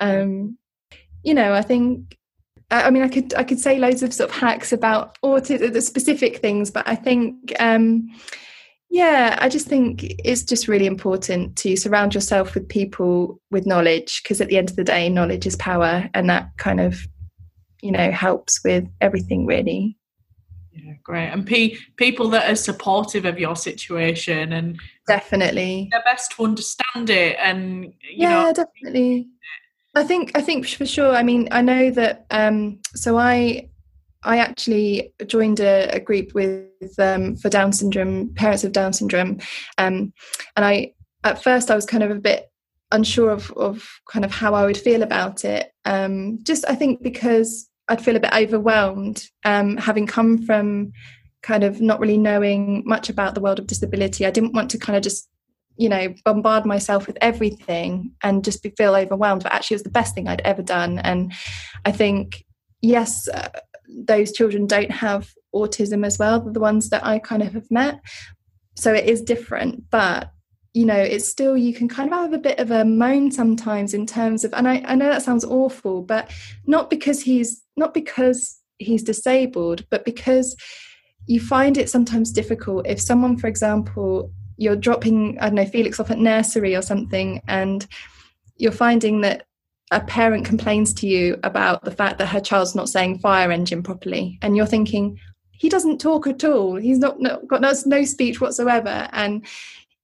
Um 0.00 0.56
you 1.24 1.34
know 1.34 1.52
i 1.52 1.62
think 1.62 2.17
I 2.70 2.90
mean, 2.90 3.02
I 3.02 3.08
could 3.08 3.34
I 3.34 3.44
could 3.44 3.58
say 3.58 3.78
loads 3.78 4.02
of 4.02 4.12
sort 4.12 4.30
of 4.30 4.36
hacks 4.36 4.72
about 4.72 5.16
autism, 5.22 5.72
the 5.72 5.80
specific 5.80 6.38
things, 6.38 6.70
but 6.70 6.86
I 6.86 6.96
think, 6.96 7.52
um, 7.60 8.08
yeah, 8.90 9.38
I 9.40 9.48
just 9.48 9.66
think 9.66 10.04
it's 10.04 10.42
just 10.42 10.68
really 10.68 10.86
important 10.86 11.56
to 11.58 11.76
surround 11.76 12.14
yourself 12.14 12.54
with 12.54 12.68
people 12.68 13.40
with 13.50 13.66
knowledge 13.66 14.22
because 14.22 14.40
at 14.40 14.48
the 14.48 14.58
end 14.58 14.68
of 14.70 14.76
the 14.76 14.84
day, 14.84 15.08
knowledge 15.08 15.46
is 15.46 15.56
power, 15.56 16.10
and 16.12 16.28
that 16.28 16.50
kind 16.58 16.80
of, 16.80 17.06
you 17.80 17.90
know, 17.90 18.10
helps 18.10 18.62
with 18.62 18.86
everything 19.00 19.46
really. 19.46 19.96
Yeah, 20.72 20.92
great. 21.02 21.28
And 21.28 21.46
pe- 21.46 21.76
people 21.96 22.28
that 22.30 22.50
are 22.50 22.54
supportive 22.54 23.24
of 23.24 23.38
your 23.38 23.56
situation 23.56 24.52
and 24.52 24.78
definitely 25.06 25.88
the 25.90 26.02
best 26.04 26.32
to 26.32 26.44
understand 26.44 27.10
it 27.10 27.36
and 27.40 27.92
yeah, 28.12 28.44
know, 28.44 28.52
definitely 28.52 29.26
I 29.98 30.04
think 30.04 30.32
I 30.34 30.40
think 30.40 30.66
for 30.66 30.86
sure. 30.86 31.14
I 31.14 31.22
mean, 31.22 31.48
I 31.50 31.60
know 31.60 31.90
that. 31.90 32.26
Um, 32.30 32.80
so 32.94 33.18
I 33.18 33.68
I 34.22 34.38
actually 34.38 35.12
joined 35.26 35.60
a, 35.60 35.88
a 35.92 36.00
group 36.00 36.34
with 36.34 36.98
um, 36.98 37.36
for 37.36 37.48
Down 37.48 37.72
syndrome 37.72 38.34
parents 38.34 38.64
of 38.64 38.72
Down 38.72 38.92
syndrome, 38.92 39.40
um, 39.76 40.12
and 40.56 40.64
I 40.64 40.92
at 41.24 41.42
first 41.42 41.70
I 41.70 41.74
was 41.74 41.86
kind 41.86 42.02
of 42.02 42.10
a 42.10 42.16
bit 42.16 42.50
unsure 42.92 43.30
of 43.30 43.50
of 43.52 43.88
kind 44.08 44.24
of 44.24 44.30
how 44.30 44.54
I 44.54 44.64
would 44.64 44.78
feel 44.78 45.02
about 45.02 45.44
it. 45.44 45.72
Um, 45.84 46.38
just 46.42 46.64
I 46.68 46.74
think 46.76 47.02
because 47.02 47.68
I'd 47.88 48.04
feel 48.04 48.16
a 48.16 48.20
bit 48.20 48.34
overwhelmed, 48.34 49.24
um, 49.44 49.76
having 49.78 50.06
come 50.06 50.44
from 50.44 50.92
kind 51.42 51.64
of 51.64 51.80
not 51.80 52.00
really 52.00 52.18
knowing 52.18 52.82
much 52.86 53.08
about 53.08 53.34
the 53.34 53.40
world 53.40 53.58
of 53.58 53.66
disability. 53.66 54.26
I 54.26 54.30
didn't 54.30 54.52
want 54.52 54.70
to 54.72 54.78
kind 54.78 54.96
of 54.96 55.02
just 55.02 55.28
you 55.78 55.88
know 55.88 56.12
bombard 56.24 56.66
myself 56.66 57.06
with 57.06 57.16
everything 57.20 58.10
and 58.22 58.44
just 58.44 58.62
be, 58.62 58.70
feel 58.76 58.94
overwhelmed. 58.94 59.44
But 59.44 59.52
actually 59.52 59.76
it 59.76 59.80
was 59.80 59.84
the 59.84 59.90
best 59.90 60.14
thing 60.14 60.28
i'd 60.28 60.42
ever 60.42 60.62
done. 60.62 60.98
And 60.98 61.32
i 61.86 61.92
think 61.92 62.44
yes 62.82 63.28
uh, 63.28 63.48
those 63.88 64.32
children 64.32 64.66
don't 64.66 64.90
have 64.90 65.32
autism 65.54 66.04
as 66.04 66.18
well 66.18 66.40
the 66.40 66.60
ones 66.60 66.90
that 66.90 67.04
i 67.06 67.18
kind 67.18 67.42
of 67.42 67.54
have 67.54 67.70
met. 67.70 68.00
So 68.74 68.92
it 68.92 69.06
is 69.06 69.22
different. 69.22 69.84
But 69.90 70.30
you 70.74 70.84
know 70.84 70.96
it's 70.96 71.28
still 71.28 71.56
you 71.56 71.72
can 71.72 71.88
kind 71.88 72.12
of 72.12 72.18
have 72.18 72.32
a 72.32 72.38
bit 72.38 72.58
of 72.58 72.70
a 72.70 72.84
moan 72.84 73.30
sometimes 73.30 73.94
in 73.94 74.04
terms 74.06 74.44
of 74.44 74.52
and 74.52 74.68
i, 74.68 74.82
I 74.86 74.94
know 74.96 75.08
that 75.08 75.22
sounds 75.22 75.44
awful 75.44 76.02
but 76.02 76.30
not 76.66 76.90
because 76.90 77.22
he's 77.22 77.62
not 77.76 77.94
because 77.94 78.60
he's 78.78 79.02
disabled 79.02 79.86
but 79.90 80.04
because 80.04 80.54
you 81.26 81.40
find 81.40 81.78
it 81.78 81.90
sometimes 81.90 82.30
difficult 82.30 82.86
if 82.86 83.00
someone 83.00 83.38
for 83.38 83.46
example 83.46 84.30
you're 84.58 84.76
dropping, 84.76 85.38
I 85.38 85.46
don't 85.46 85.54
know, 85.54 85.64
Felix 85.64 85.98
off 85.98 86.10
at 86.10 86.18
nursery 86.18 86.76
or 86.76 86.82
something, 86.82 87.40
and 87.48 87.86
you're 88.56 88.72
finding 88.72 89.22
that 89.22 89.46
a 89.90 90.00
parent 90.00 90.44
complains 90.44 90.92
to 90.94 91.06
you 91.06 91.38
about 91.44 91.84
the 91.84 91.90
fact 91.90 92.18
that 92.18 92.26
her 92.26 92.40
child's 92.40 92.74
not 92.74 92.90
saying 92.90 93.20
fire 93.20 93.50
engine 93.50 93.82
properly, 93.82 94.38
and 94.42 94.56
you're 94.56 94.66
thinking, 94.66 95.18
he 95.52 95.68
doesn't 95.68 96.00
talk 96.00 96.26
at 96.26 96.44
all. 96.44 96.76
He's 96.76 96.98
not, 96.98 97.16
got 97.46 97.60
no, 97.60 97.72
no 97.86 98.04
speech 98.04 98.40
whatsoever. 98.40 99.08
And, 99.12 99.44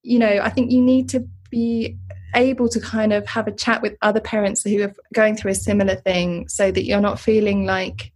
you 0.03 0.19
know, 0.19 0.41
I 0.43 0.51
think 0.51 0.73
you 0.73 0.81
need 0.81 1.09
to 1.11 1.29
be 1.51 1.97
able 2.35 2.69
to 2.69 2.81
kind 2.81 3.13
of 3.13 3.27
have 3.27 3.47
a 3.47 3.53
chat 3.53 3.81
with 3.81 3.97
other 4.03 4.21
parents 4.21 4.65
who 4.65 4.83
are 4.83 4.95
going 5.13 5.37
through 5.37 5.53
a 5.53 5.55
similar 5.55 5.95
thing 5.95 6.49
so 6.49 6.73
that 6.73 6.85
you're 6.85 7.01
not 7.01 7.21
feeling 7.21 7.67
like 7.67 8.11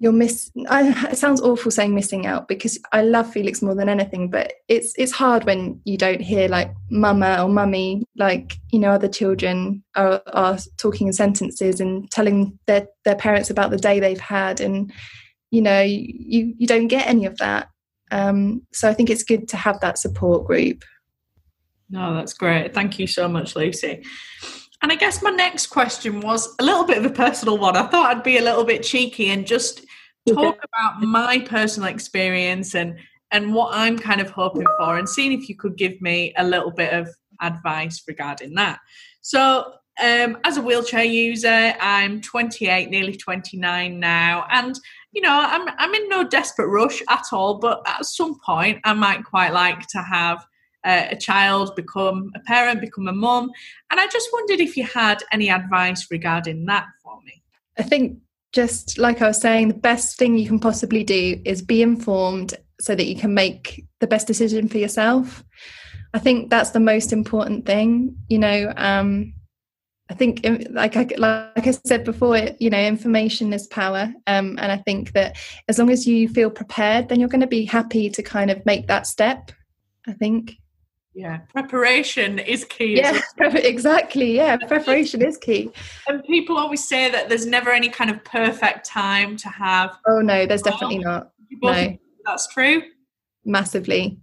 you're 0.00 0.12
miss 0.12 0.50
I, 0.68 1.10
it 1.10 1.18
sounds 1.18 1.40
awful 1.40 1.70
saying 1.70 1.94
missing 1.94 2.26
out 2.26 2.46
because 2.46 2.78
i 2.92 3.02
love 3.02 3.32
felix 3.32 3.62
more 3.62 3.74
than 3.74 3.88
anything 3.88 4.30
but 4.30 4.52
it's 4.68 4.94
it's 4.96 5.12
hard 5.12 5.44
when 5.44 5.80
you 5.84 5.98
don't 5.98 6.20
hear 6.20 6.48
like 6.48 6.72
mama 6.90 7.42
or 7.42 7.48
mummy 7.48 8.04
like 8.16 8.56
you 8.70 8.78
know 8.78 8.90
other 8.90 9.08
children 9.08 9.82
are, 9.96 10.22
are 10.32 10.58
talking 10.76 11.08
in 11.08 11.12
sentences 11.12 11.80
and 11.80 12.10
telling 12.10 12.58
their 12.66 12.86
their 13.04 13.16
parents 13.16 13.50
about 13.50 13.70
the 13.70 13.76
day 13.76 13.98
they've 13.98 14.20
had 14.20 14.60
and 14.60 14.92
you 15.50 15.62
know 15.62 15.80
you 15.80 16.54
you 16.58 16.66
don't 16.66 16.88
get 16.88 17.06
any 17.06 17.26
of 17.26 17.38
that. 17.38 17.68
Um, 18.10 18.66
so 18.72 18.88
i 18.88 18.94
think 18.94 19.10
it's 19.10 19.22
good 19.22 19.48
to 19.48 19.56
have 19.56 19.80
that 19.80 19.98
support 19.98 20.46
group. 20.46 20.84
No 21.90 22.14
that's 22.14 22.32
great. 22.32 22.74
Thank 22.74 22.98
you 22.98 23.06
so 23.06 23.28
much 23.28 23.56
lucy. 23.56 24.04
And 24.80 24.92
I 24.92 24.94
guess 24.94 25.22
my 25.22 25.30
next 25.30 25.66
question 25.66 26.20
was 26.20 26.54
a 26.60 26.64
little 26.64 26.84
bit 26.84 26.98
of 26.98 27.04
a 27.04 27.10
personal 27.10 27.58
one. 27.58 27.76
I 27.76 27.86
thought 27.88 28.16
I'd 28.16 28.22
be 28.22 28.38
a 28.38 28.42
little 28.42 28.64
bit 28.64 28.84
cheeky 28.84 29.28
and 29.28 29.46
just 29.46 29.84
talk 30.34 30.58
about 30.64 31.02
my 31.02 31.38
personal 31.40 31.88
experience 31.88 32.74
and 32.74 32.98
and 33.30 33.54
what 33.54 33.74
I'm 33.74 33.98
kind 33.98 34.20
of 34.20 34.30
hoping 34.30 34.66
for 34.78 34.96
and 34.96 35.08
seeing 35.08 35.32
if 35.32 35.48
you 35.48 35.56
could 35.56 35.76
give 35.76 36.00
me 36.00 36.32
a 36.38 36.44
little 36.44 36.70
bit 36.70 36.94
of 36.94 37.08
advice 37.42 38.02
regarding 38.08 38.54
that. 38.54 38.78
So 39.20 39.74
um, 40.02 40.38
as 40.44 40.56
a 40.56 40.62
wheelchair 40.62 41.04
user, 41.04 41.74
I'm 41.80 42.20
28, 42.20 42.88
nearly 42.88 43.16
29 43.16 43.98
now, 43.98 44.46
and 44.50 44.78
you 45.12 45.20
know 45.20 45.30
I'm 45.32 45.68
I'm 45.76 45.94
in 45.94 46.08
no 46.08 46.24
desperate 46.24 46.68
rush 46.68 47.02
at 47.10 47.24
all. 47.32 47.58
But 47.58 47.82
at 47.86 48.04
some 48.06 48.38
point, 48.44 48.78
I 48.84 48.92
might 48.94 49.24
quite 49.24 49.52
like 49.52 49.86
to 49.88 49.98
have 49.98 50.46
uh, 50.84 51.06
a 51.10 51.16
child 51.16 51.74
become 51.74 52.30
a 52.36 52.40
parent, 52.40 52.80
become 52.80 53.08
a 53.08 53.12
mum, 53.12 53.50
and 53.90 53.98
I 53.98 54.06
just 54.06 54.28
wondered 54.32 54.60
if 54.60 54.76
you 54.76 54.84
had 54.84 55.22
any 55.32 55.50
advice 55.50 56.06
regarding 56.10 56.66
that 56.66 56.86
for 57.02 57.20
me. 57.24 57.42
I 57.76 57.82
think 57.82 58.18
just 58.52 58.98
like 58.98 59.20
I 59.20 59.28
was 59.28 59.40
saying, 59.40 59.68
the 59.68 59.74
best 59.74 60.18
thing 60.18 60.38
you 60.38 60.46
can 60.46 60.58
possibly 60.58 61.04
do 61.04 61.40
is 61.44 61.62
be 61.62 61.82
informed 61.82 62.54
so 62.80 62.94
that 62.94 63.06
you 63.06 63.16
can 63.16 63.34
make 63.34 63.84
the 64.00 64.06
best 64.06 64.26
decision 64.26 64.68
for 64.68 64.78
yourself. 64.78 65.44
I 66.14 66.18
think 66.18 66.50
that's 66.50 66.70
the 66.70 66.80
most 66.80 67.12
important 67.12 67.66
thing. 67.66 68.16
You 68.28 68.38
know, 68.38 68.72
um, 68.76 69.34
I 70.10 70.14
think, 70.14 70.46
like 70.70 70.96
I, 70.96 71.06
like 71.18 71.66
I 71.66 71.70
said 71.70 72.04
before, 72.04 72.38
you 72.58 72.70
know, 72.70 72.80
information 72.80 73.52
is 73.52 73.66
power, 73.66 74.12
um, 74.26 74.58
and 74.58 74.72
I 74.72 74.78
think 74.78 75.12
that 75.12 75.36
as 75.68 75.78
long 75.78 75.90
as 75.90 76.06
you 76.06 76.28
feel 76.28 76.50
prepared, 76.50 77.08
then 77.08 77.20
you're 77.20 77.28
going 77.28 77.42
to 77.42 77.46
be 77.46 77.66
happy 77.66 78.08
to 78.10 78.22
kind 78.22 78.50
of 78.50 78.64
make 78.64 78.86
that 78.86 79.06
step. 79.06 79.52
I 80.06 80.12
think. 80.12 80.56
Yeah, 81.18 81.38
preparation 81.52 82.38
is 82.38 82.64
key. 82.64 82.98
Yeah, 82.98 83.20
exactly. 83.40 84.36
Yeah, 84.36 84.56
preparation 84.56 85.20
is 85.20 85.36
key. 85.36 85.72
And 86.06 86.22
people 86.22 86.56
always 86.56 86.88
say 86.88 87.10
that 87.10 87.28
there's 87.28 87.44
never 87.44 87.70
any 87.70 87.88
kind 87.88 88.08
of 88.08 88.22
perfect 88.22 88.86
time 88.86 89.36
to 89.38 89.48
have. 89.48 89.98
Oh 90.06 90.20
no, 90.20 90.46
there's 90.46 90.62
definitely 90.62 91.00
not. 91.00 91.32
No, 91.60 91.98
that's 92.24 92.46
true. 92.46 92.82
Massively. 93.44 94.16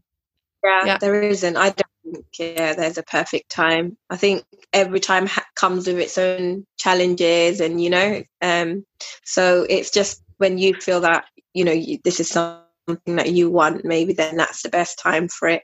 Yeah, 0.64 0.86
yeah, 0.86 0.98
there 1.00 1.22
isn't. 1.22 1.58
I 1.58 1.72
don't 1.72 2.14
think 2.14 2.26
yeah, 2.40 2.74
there's 2.76 2.98
a 2.98 3.04
perfect 3.04 3.50
time. 3.52 3.98
I 4.10 4.16
think 4.16 4.46
every 4.72 5.02
time 5.02 5.26
ha- 5.26 5.46
comes 5.58 5.88
with 5.88 6.00
its 6.00 6.18
own 6.18 6.66
challenges, 6.78 7.60
and 7.60 7.84
you 7.84 7.90
know, 7.90 8.24
um, 8.42 8.86
so 9.26 9.66
it's 9.70 9.92
just 9.92 10.24
when 10.38 10.58
you 10.60 10.76
feel 10.76 11.02
that 11.02 11.26
you 11.54 11.66
know 11.66 11.74
you, 11.74 11.98
this 12.06 12.22
is 12.22 12.30
something 12.30 13.18
that 13.18 13.34
you 13.34 13.50
want, 13.50 13.84
maybe 13.84 14.14
then 14.14 14.38
that's 14.38 14.64
the 14.64 14.70
best 14.70 14.98
time 14.98 15.28
for 15.28 15.50
it. 15.50 15.64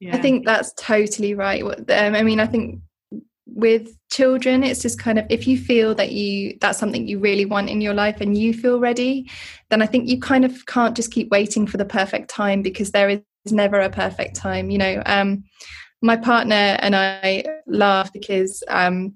Yeah. 0.00 0.16
I 0.16 0.20
think 0.20 0.46
that's 0.46 0.72
totally 0.74 1.34
right. 1.34 1.62
Um, 1.62 2.14
I 2.14 2.22
mean, 2.22 2.40
I 2.40 2.46
think 2.46 2.80
with 3.54 3.96
children 4.10 4.62
it's 4.62 4.80
just 4.80 4.98
kind 4.98 5.18
of 5.18 5.26
if 5.28 5.46
you 5.46 5.58
feel 5.58 5.94
that 5.94 6.12
you 6.12 6.56
that's 6.60 6.78
something 6.78 7.08
you 7.08 7.18
really 7.18 7.44
want 7.44 7.68
in 7.68 7.80
your 7.80 7.94
life 7.94 8.20
and 8.20 8.38
you 8.38 8.54
feel 8.54 8.78
ready 8.78 9.28
then 9.70 9.82
i 9.82 9.86
think 9.86 10.08
you 10.08 10.20
kind 10.20 10.44
of 10.44 10.64
can't 10.66 10.96
just 10.96 11.10
keep 11.10 11.28
waiting 11.30 11.66
for 11.66 11.76
the 11.76 11.84
perfect 11.84 12.30
time 12.30 12.62
because 12.62 12.92
there 12.92 13.08
is 13.08 13.20
never 13.50 13.80
a 13.80 13.90
perfect 13.90 14.36
time 14.36 14.70
you 14.70 14.78
know 14.78 15.02
um 15.06 15.42
my 16.00 16.16
partner 16.16 16.76
and 16.80 16.94
i 16.94 17.44
laugh 17.66 18.12
because 18.12 18.62
um 18.68 19.12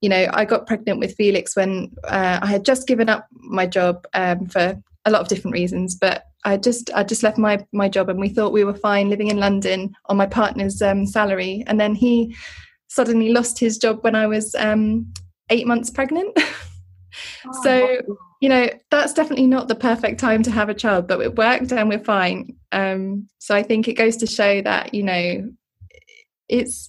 you 0.00 0.08
know 0.08 0.28
i 0.32 0.44
got 0.44 0.66
pregnant 0.66 0.98
with 0.98 1.14
felix 1.14 1.56
when 1.56 1.90
uh, 2.04 2.38
i 2.42 2.46
had 2.46 2.64
just 2.64 2.86
given 2.86 3.08
up 3.08 3.26
my 3.32 3.66
job 3.66 4.06
um, 4.12 4.46
for 4.46 4.80
a 5.08 5.10
lot 5.10 5.20
of 5.20 5.28
different 5.28 5.54
reasons 5.54 5.94
but 5.94 6.24
I 6.44 6.56
just 6.56 6.90
I 6.94 7.02
just 7.02 7.22
left 7.22 7.38
my 7.38 7.64
my 7.72 7.88
job 7.88 8.08
and 8.08 8.18
we 8.18 8.28
thought 8.28 8.52
we 8.52 8.64
were 8.64 8.74
fine 8.74 9.10
living 9.10 9.28
in 9.28 9.38
London 9.38 9.94
on 10.06 10.16
my 10.16 10.26
partner's 10.26 10.80
um, 10.80 11.06
salary, 11.06 11.64
and 11.66 11.80
then 11.80 11.94
he 11.94 12.34
suddenly 12.88 13.32
lost 13.32 13.58
his 13.58 13.78
job 13.78 13.98
when 14.02 14.14
I 14.14 14.26
was 14.26 14.54
um, 14.54 15.12
eight 15.50 15.66
months 15.66 15.90
pregnant. 15.90 16.32
oh, 16.38 17.62
so 17.62 18.00
you 18.40 18.48
know 18.48 18.68
that's 18.90 19.12
definitely 19.12 19.46
not 19.46 19.68
the 19.68 19.74
perfect 19.74 20.20
time 20.20 20.42
to 20.44 20.50
have 20.50 20.68
a 20.68 20.74
child, 20.74 21.08
but 21.08 21.20
it 21.20 21.36
worked 21.36 21.72
and 21.72 21.88
we're 21.88 21.98
fine. 21.98 22.56
Um, 22.70 23.28
so 23.38 23.54
I 23.54 23.62
think 23.62 23.88
it 23.88 23.94
goes 23.94 24.16
to 24.18 24.26
show 24.26 24.62
that 24.62 24.94
you 24.94 25.02
know 25.02 25.50
it's. 26.48 26.88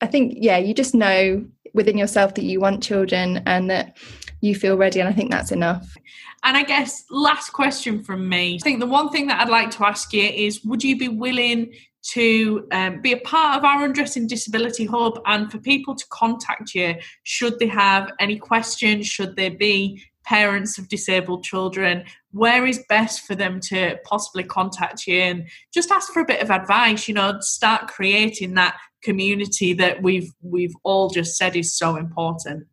I 0.00 0.06
think 0.06 0.34
yeah, 0.36 0.56
you 0.56 0.72
just 0.72 0.94
know 0.94 1.44
within 1.74 1.98
yourself 1.98 2.34
that 2.34 2.44
you 2.44 2.58
want 2.58 2.82
children 2.82 3.42
and 3.46 3.70
that 3.70 3.98
you 4.40 4.54
feel 4.54 4.76
ready, 4.76 5.00
and 5.00 5.08
I 5.08 5.12
think 5.12 5.30
that's 5.30 5.52
enough. 5.52 5.96
And 6.44 6.56
I 6.56 6.62
guess 6.62 7.04
last 7.10 7.50
question 7.50 8.02
from 8.02 8.28
me. 8.28 8.56
I 8.56 8.58
think 8.58 8.80
the 8.80 8.86
one 8.86 9.10
thing 9.10 9.26
that 9.26 9.40
I'd 9.40 9.50
like 9.50 9.70
to 9.72 9.86
ask 9.86 10.12
you 10.12 10.24
is 10.24 10.64
would 10.64 10.82
you 10.82 10.98
be 10.98 11.08
willing 11.08 11.72
to 12.12 12.66
um, 12.72 13.02
be 13.02 13.12
a 13.12 13.18
part 13.18 13.58
of 13.58 13.64
our 13.64 13.84
Undressing 13.84 14.26
Disability 14.26 14.86
Hub 14.86 15.20
and 15.26 15.52
for 15.52 15.58
people 15.58 15.94
to 15.94 16.04
contact 16.08 16.74
you 16.74 16.94
should 17.24 17.58
they 17.58 17.66
have 17.66 18.10
any 18.18 18.38
questions, 18.38 19.06
should 19.06 19.36
they 19.36 19.50
be 19.50 20.02
parents 20.24 20.78
of 20.78 20.88
disabled 20.88 21.42
children, 21.42 22.04
where 22.30 22.64
is 22.64 22.84
best 22.88 23.26
for 23.26 23.34
them 23.34 23.60
to 23.60 23.98
possibly 24.04 24.44
contact 24.44 25.06
you 25.06 25.18
and 25.20 25.48
just 25.74 25.90
ask 25.90 26.12
for 26.12 26.20
a 26.22 26.26
bit 26.26 26.42
of 26.42 26.50
advice, 26.50 27.08
you 27.08 27.14
know, 27.14 27.36
start 27.40 27.88
creating 27.88 28.54
that 28.54 28.76
community 29.02 29.72
that 29.72 30.02
we've 30.02 30.30
we've 30.42 30.74
all 30.84 31.10
just 31.10 31.36
said 31.36 31.56
is 31.56 31.76
so 31.76 31.96
important. 31.96 32.66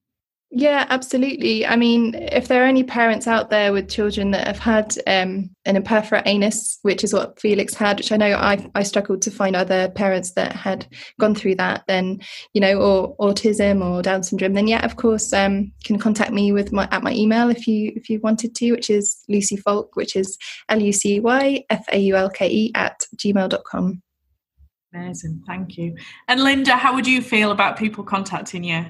Yeah, 0.50 0.86
absolutely. 0.90 1.66
I 1.66 1.76
mean, 1.76 2.16
if 2.16 2.48
there 2.48 2.64
are 2.64 2.68
any 2.68 2.84
parents 2.84 3.28
out 3.28 3.50
there 3.50 3.74
with 3.74 3.90
children 3.90 4.32
that 4.32 4.48
have 4.48 4.60
had 4.60 4.96
um, 5.06 5.50
an 5.66 5.76
imperforate 5.76 6.24
anus, 6.26 6.80
which 6.84 7.04
is 7.04 7.14
what 7.14 7.38
Felix 7.38 7.74
had, 7.74 7.98
which 7.98 8.14
I 8.14 8.18
know 8.18 8.32
I, 8.32 8.66
I 8.74 8.84
struggled 8.84 9.22
to 9.24 9.32
find 9.32 9.58
other 9.58 9.90
parents 9.90 10.32
that 10.32 10.54
had 10.54 10.88
gone 11.20 11.36
through 11.36 11.56
that, 11.56 11.84
then, 11.88 12.22
you 12.54 12.62
know, 12.62 12.80
or 12.80 13.18
autism 13.18 13.84
or 13.84 14.02
Down 14.02 14.24
syndrome, 14.24 14.54
then 14.54 14.68
yeah, 14.68 14.86
of 14.86 14.96
course, 14.96 15.34
um, 15.34 15.74
can 15.84 16.00
contact 16.00 16.32
me 16.32 16.54
with 16.54 16.72
my 16.72 16.88
at 16.92 17.04
my 17.04 17.12
email 17.12 17.50
if 17.50 17.68
you 17.68 17.92
if 17.98 18.10
you 18.10 18.22
wanted 18.22 18.56
to, 18.56 18.72
which 18.72 18.90
is 18.90 19.18
Lucy 19.28 19.58
Faulke, 19.58 19.96
which 19.96 20.16
is 20.16 20.38
L 20.70 20.82
U 20.82 20.94
C 20.94 21.20
Y 21.20 21.66
F 21.70 21.86
A 21.92 21.98
U 22.00 22.16
L 22.16 22.30
K 22.30 22.50
E 22.50 22.72
at 22.74 23.04
gmail.com. 23.18 24.02
Amazing, 24.94 25.44
thank 25.46 25.76
you. 25.76 25.98
And 26.30 26.42
Linda, 26.42 26.78
how 26.78 26.96
would 26.96 27.06
you 27.06 27.22
feel 27.22 27.52
about 27.52 27.78
people 27.78 28.06
contacting 28.06 28.64
you? 28.64 28.86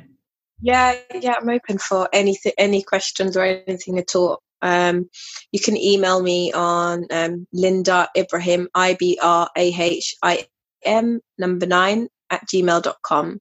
Yeah, 0.62 0.96
yeah, 1.14 1.36
I'm 1.40 1.50
open 1.50 1.78
for 1.78 2.10
anything, 2.14 2.54
any 2.58 2.82
questions 2.82 3.38
or 3.38 3.44
anything 3.44 4.00
at 4.00 4.16
all. 4.16 4.42
Um, 4.62 5.10
you 5.52 5.60
can 5.60 5.78
email 5.78 6.22
me 6.22 6.52
on 6.52 7.06
um, 7.12 7.48
Linda 7.54 8.10
Ibrahim, 8.18 8.68
I 8.74 8.96
B 9.00 9.20
R 9.22 9.50
A 9.56 9.74
H 9.82 10.16
I 10.24 10.48
M, 10.84 11.20
number 11.38 11.68
nine, 11.68 12.08
at 12.32 12.42
gmail.com. 12.48 13.40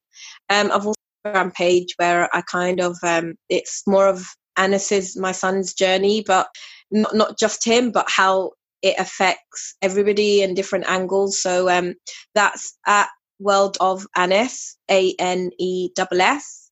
Um, 0.50 0.70
I've 0.72 0.86
also 0.86 0.94
a 1.24 1.50
page 1.50 1.94
where 1.96 2.28
I 2.34 2.42
kind 2.42 2.80
of, 2.80 2.96
um, 3.02 3.34
it's 3.48 3.82
more 3.86 4.08
of 4.08 4.26
Aness's, 4.58 5.16
my 5.16 5.32
son's 5.32 5.74
journey, 5.74 6.22
but 6.26 6.48
not, 6.90 7.14
not 7.14 7.38
just 7.38 7.64
him, 7.64 7.92
but 7.92 8.06
how 8.08 8.52
it 8.82 8.96
affects 8.98 9.74
everybody 9.82 10.42
in 10.42 10.54
different 10.54 10.88
angles. 10.88 11.40
So 11.42 11.68
um, 11.70 11.94
that's 12.34 12.76
at 12.86 13.08
World 13.38 13.76
of 13.80 14.06
Aness, 14.16 14.76
A 14.90 15.14
N 15.18 15.50
E 15.58 15.90
S 15.98 16.08
S. 16.12 16.65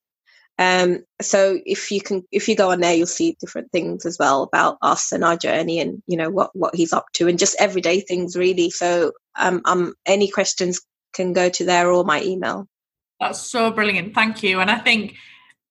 Um, 0.59 1.05
so 1.21 1.59
if 1.67 1.91
you 1.91 2.01
can, 2.01 2.25
if 2.31 2.49
you 2.49 2.55
go 2.55 2.71
on 2.71 2.81
there, 2.81 2.95
you'll 2.95 3.07
see 3.07 3.37
different 3.41 3.73
things 3.73 4.07
as 4.07 4.19
well 4.19 4.43
about 4.43 4.79
us 4.83 5.11
and 5.11 5.25
our 5.25 5.37
journey, 5.37 5.81
and 5.81 6.03
you 6.07 6.17
know 6.17 6.31
what 6.31 6.51
what 6.55 6.75
he's 6.75 6.93
up 6.93 7.07
to, 7.15 7.27
and 7.29 7.39
just 7.39 7.57
everyday 7.59 8.01
things 8.01 8.37
really. 8.37 8.71
So 8.71 9.13
um, 9.37 9.63
um, 9.65 9.95
any 10.07 10.31
questions 10.31 10.81
can 11.15 11.33
go 11.33 11.49
to 11.49 11.65
there 11.65 11.91
or 11.91 12.05
my 12.05 12.23
email. 12.23 12.69
That's 13.21 13.41
so 13.41 13.71
brilliant, 13.71 14.15
thank 14.15 14.43
you. 14.43 14.61
And 14.61 14.71
I 14.71 14.79
think 14.79 15.15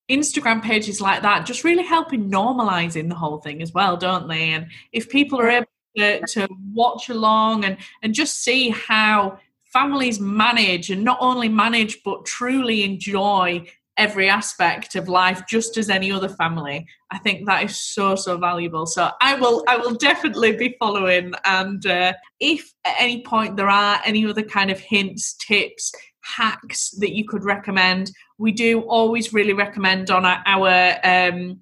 Instagram 0.10 0.62
pages 0.62 1.00
like 1.00 1.22
that 1.22 1.46
just 1.46 1.64
really 1.64 1.84
help 1.84 2.14
in 2.14 2.30
normalizing 2.30 3.10
the 3.10 3.16
whole 3.16 3.40
thing 3.40 3.62
as 3.62 3.74
well, 3.74 3.96
don't 3.96 4.28
they? 4.28 4.50
And 4.50 4.68
if 4.92 5.10
people 5.10 5.40
are 5.40 5.50
able 5.50 5.68
to, 5.98 6.22
to 6.28 6.48
watch 6.74 7.10
along 7.10 7.64
and 7.64 7.78
and 8.02 8.14
just 8.14 8.44
see 8.44 8.70
how 8.70 9.40
families 9.72 10.20
manage 10.20 10.90
and 10.90 11.04
not 11.04 11.18
only 11.22 11.50
manage 11.50 12.04
but 12.04 12.26
truly 12.26 12.84
enjoy 12.84 13.66
every 13.98 14.28
aspect 14.28 14.96
of 14.96 15.08
life 15.08 15.44
just 15.48 15.78
as 15.78 15.90
any 15.90 16.12
other 16.12 16.30
family. 16.30 16.86
I 17.12 17.20
think 17.20 17.46
that 17.46 17.64
is 17.64 17.80
so 17.80 18.16
so 18.16 18.38
valuable. 18.38 18.86
So 18.86 19.12
i 19.22 19.36
will 19.36 19.64
i 19.68 19.78
will 19.78 19.96
definitely 19.96 20.56
be 20.56 20.76
following 20.80 21.34
and 21.46 21.86
uh, 21.86 22.14
if 22.40 22.74
at 22.86 22.96
any 23.00 23.24
point 23.24 23.58
there 23.58 23.70
are 23.70 24.00
any 24.06 24.26
other 24.26 24.44
kind 24.44 24.72
of 24.72 24.80
hints 24.80 25.36
tips 25.36 25.92
hacks 26.24 26.92
that 27.00 27.14
you 27.14 27.26
could 27.28 27.44
recommend 27.44 28.12
we 28.38 28.52
do 28.52 28.82
always 28.82 29.34
really 29.34 29.54
recommend 29.54 30.10
on 30.10 30.26
our, 30.26 30.42
our 30.46 30.96
um, 31.04 31.60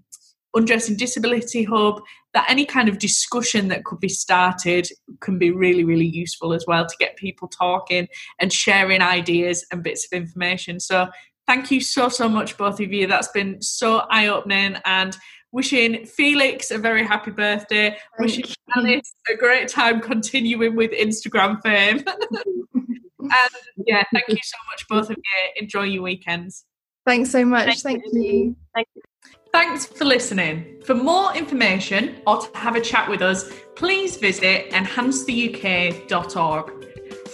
undressing 0.54 0.96
disability 0.96 1.64
hub 1.64 2.02
that 2.34 2.50
any 2.50 2.66
kind 2.66 2.88
of 2.88 2.98
discussion 2.98 3.68
that 3.68 3.84
could 3.84 4.00
be 4.00 4.10
started 4.10 4.88
can 5.20 5.38
be 5.38 5.52
really 5.52 5.84
really 5.84 6.06
useful 6.06 6.54
as 6.54 6.66
well 6.68 6.86
to 6.86 6.96
get 7.00 7.16
people 7.16 7.48
talking 7.48 8.08
and 8.40 8.54
sharing 8.54 9.02
ideas 9.02 9.66
and 9.72 9.84
bits 9.84 10.06
of 10.06 10.16
information. 10.16 10.80
So 10.80 11.08
Thank 11.48 11.72
you 11.72 11.82
so, 11.82 12.10
so 12.10 12.30
much, 12.30 12.58
both 12.58 12.80
of 12.80 12.94
you. 12.94 13.08
That's 13.08 13.28
been 13.30 13.62
so 13.62 14.04
eye 14.10 14.28
opening 14.28 14.78
and 14.86 15.18
wishing 15.52 16.06
Felix 16.06 16.72
a 16.72 16.78
very 16.78 17.06
happy 17.06 17.32
birthday. 17.32 17.90
Thank 17.90 18.00
wishing 18.20 18.46
you. 18.46 18.54
Aness 18.76 19.02
a 19.30 19.36
great 19.36 19.68
time 19.68 20.00
continuing 20.02 20.76
with 20.76 20.92
Instagram 20.92 21.62
fame. 21.62 22.04
and 23.22 23.32
yeah, 23.86 24.04
thank 24.14 24.30
you 24.30 24.38
so 24.42 24.58
much, 24.72 24.88
both 24.88 25.10
of 25.10 25.18
you. 25.18 25.52
Enjoy 25.62 25.84
your 25.84 26.04
weekends. 26.04 26.64
Thanks 27.06 27.32
so 27.32 27.44
much. 27.46 27.66
Thank, 27.66 27.80
thank 27.80 28.04
you. 28.14 28.22
you. 28.22 28.56
Thank 28.76 28.88
you. 28.96 29.02
Thanks 29.52 29.86
for 29.86 30.06
listening. 30.06 30.82
For 30.86 30.94
more 30.94 31.36
information 31.36 32.22
or 32.26 32.38
to 32.38 32.58
have 32.58 32.78
a 32.78 32.82
chat 32.82 33.10
with 33.10 33.22
us, 33.22 33.52
please 33.76 34.16
visit 34.16 34.72
enhancetheuk.org. 34.72 36.91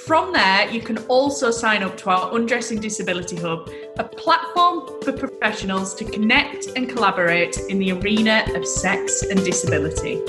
From 0.08 0.32
there, 0.32 0.70
you 0.72 0.80
can 0.80 1.00
also 1.10 1.52
sign 1.52 1.84
up 1.84 1.98
to 1.98 2.10
our 2.10 2.34
Undressing 2.34 2.80
Disability 2.80 3.36
Hub, 3.36 3.70
a 4.00 4.06
platform 4.06 4.88
for 5.04 5.12
professionals 5.12 5.94
to 5.96 6.06
connect 6.06 6.68
and 6.78 6.88
collaborate 6.88 7.58
in 7.68 7.78
the 7.78 7.92
arena 7.92 8.46
of 8.56 8.66
sex 8.66 9.24
and 9.24 9.44
disability. 9.44 10.22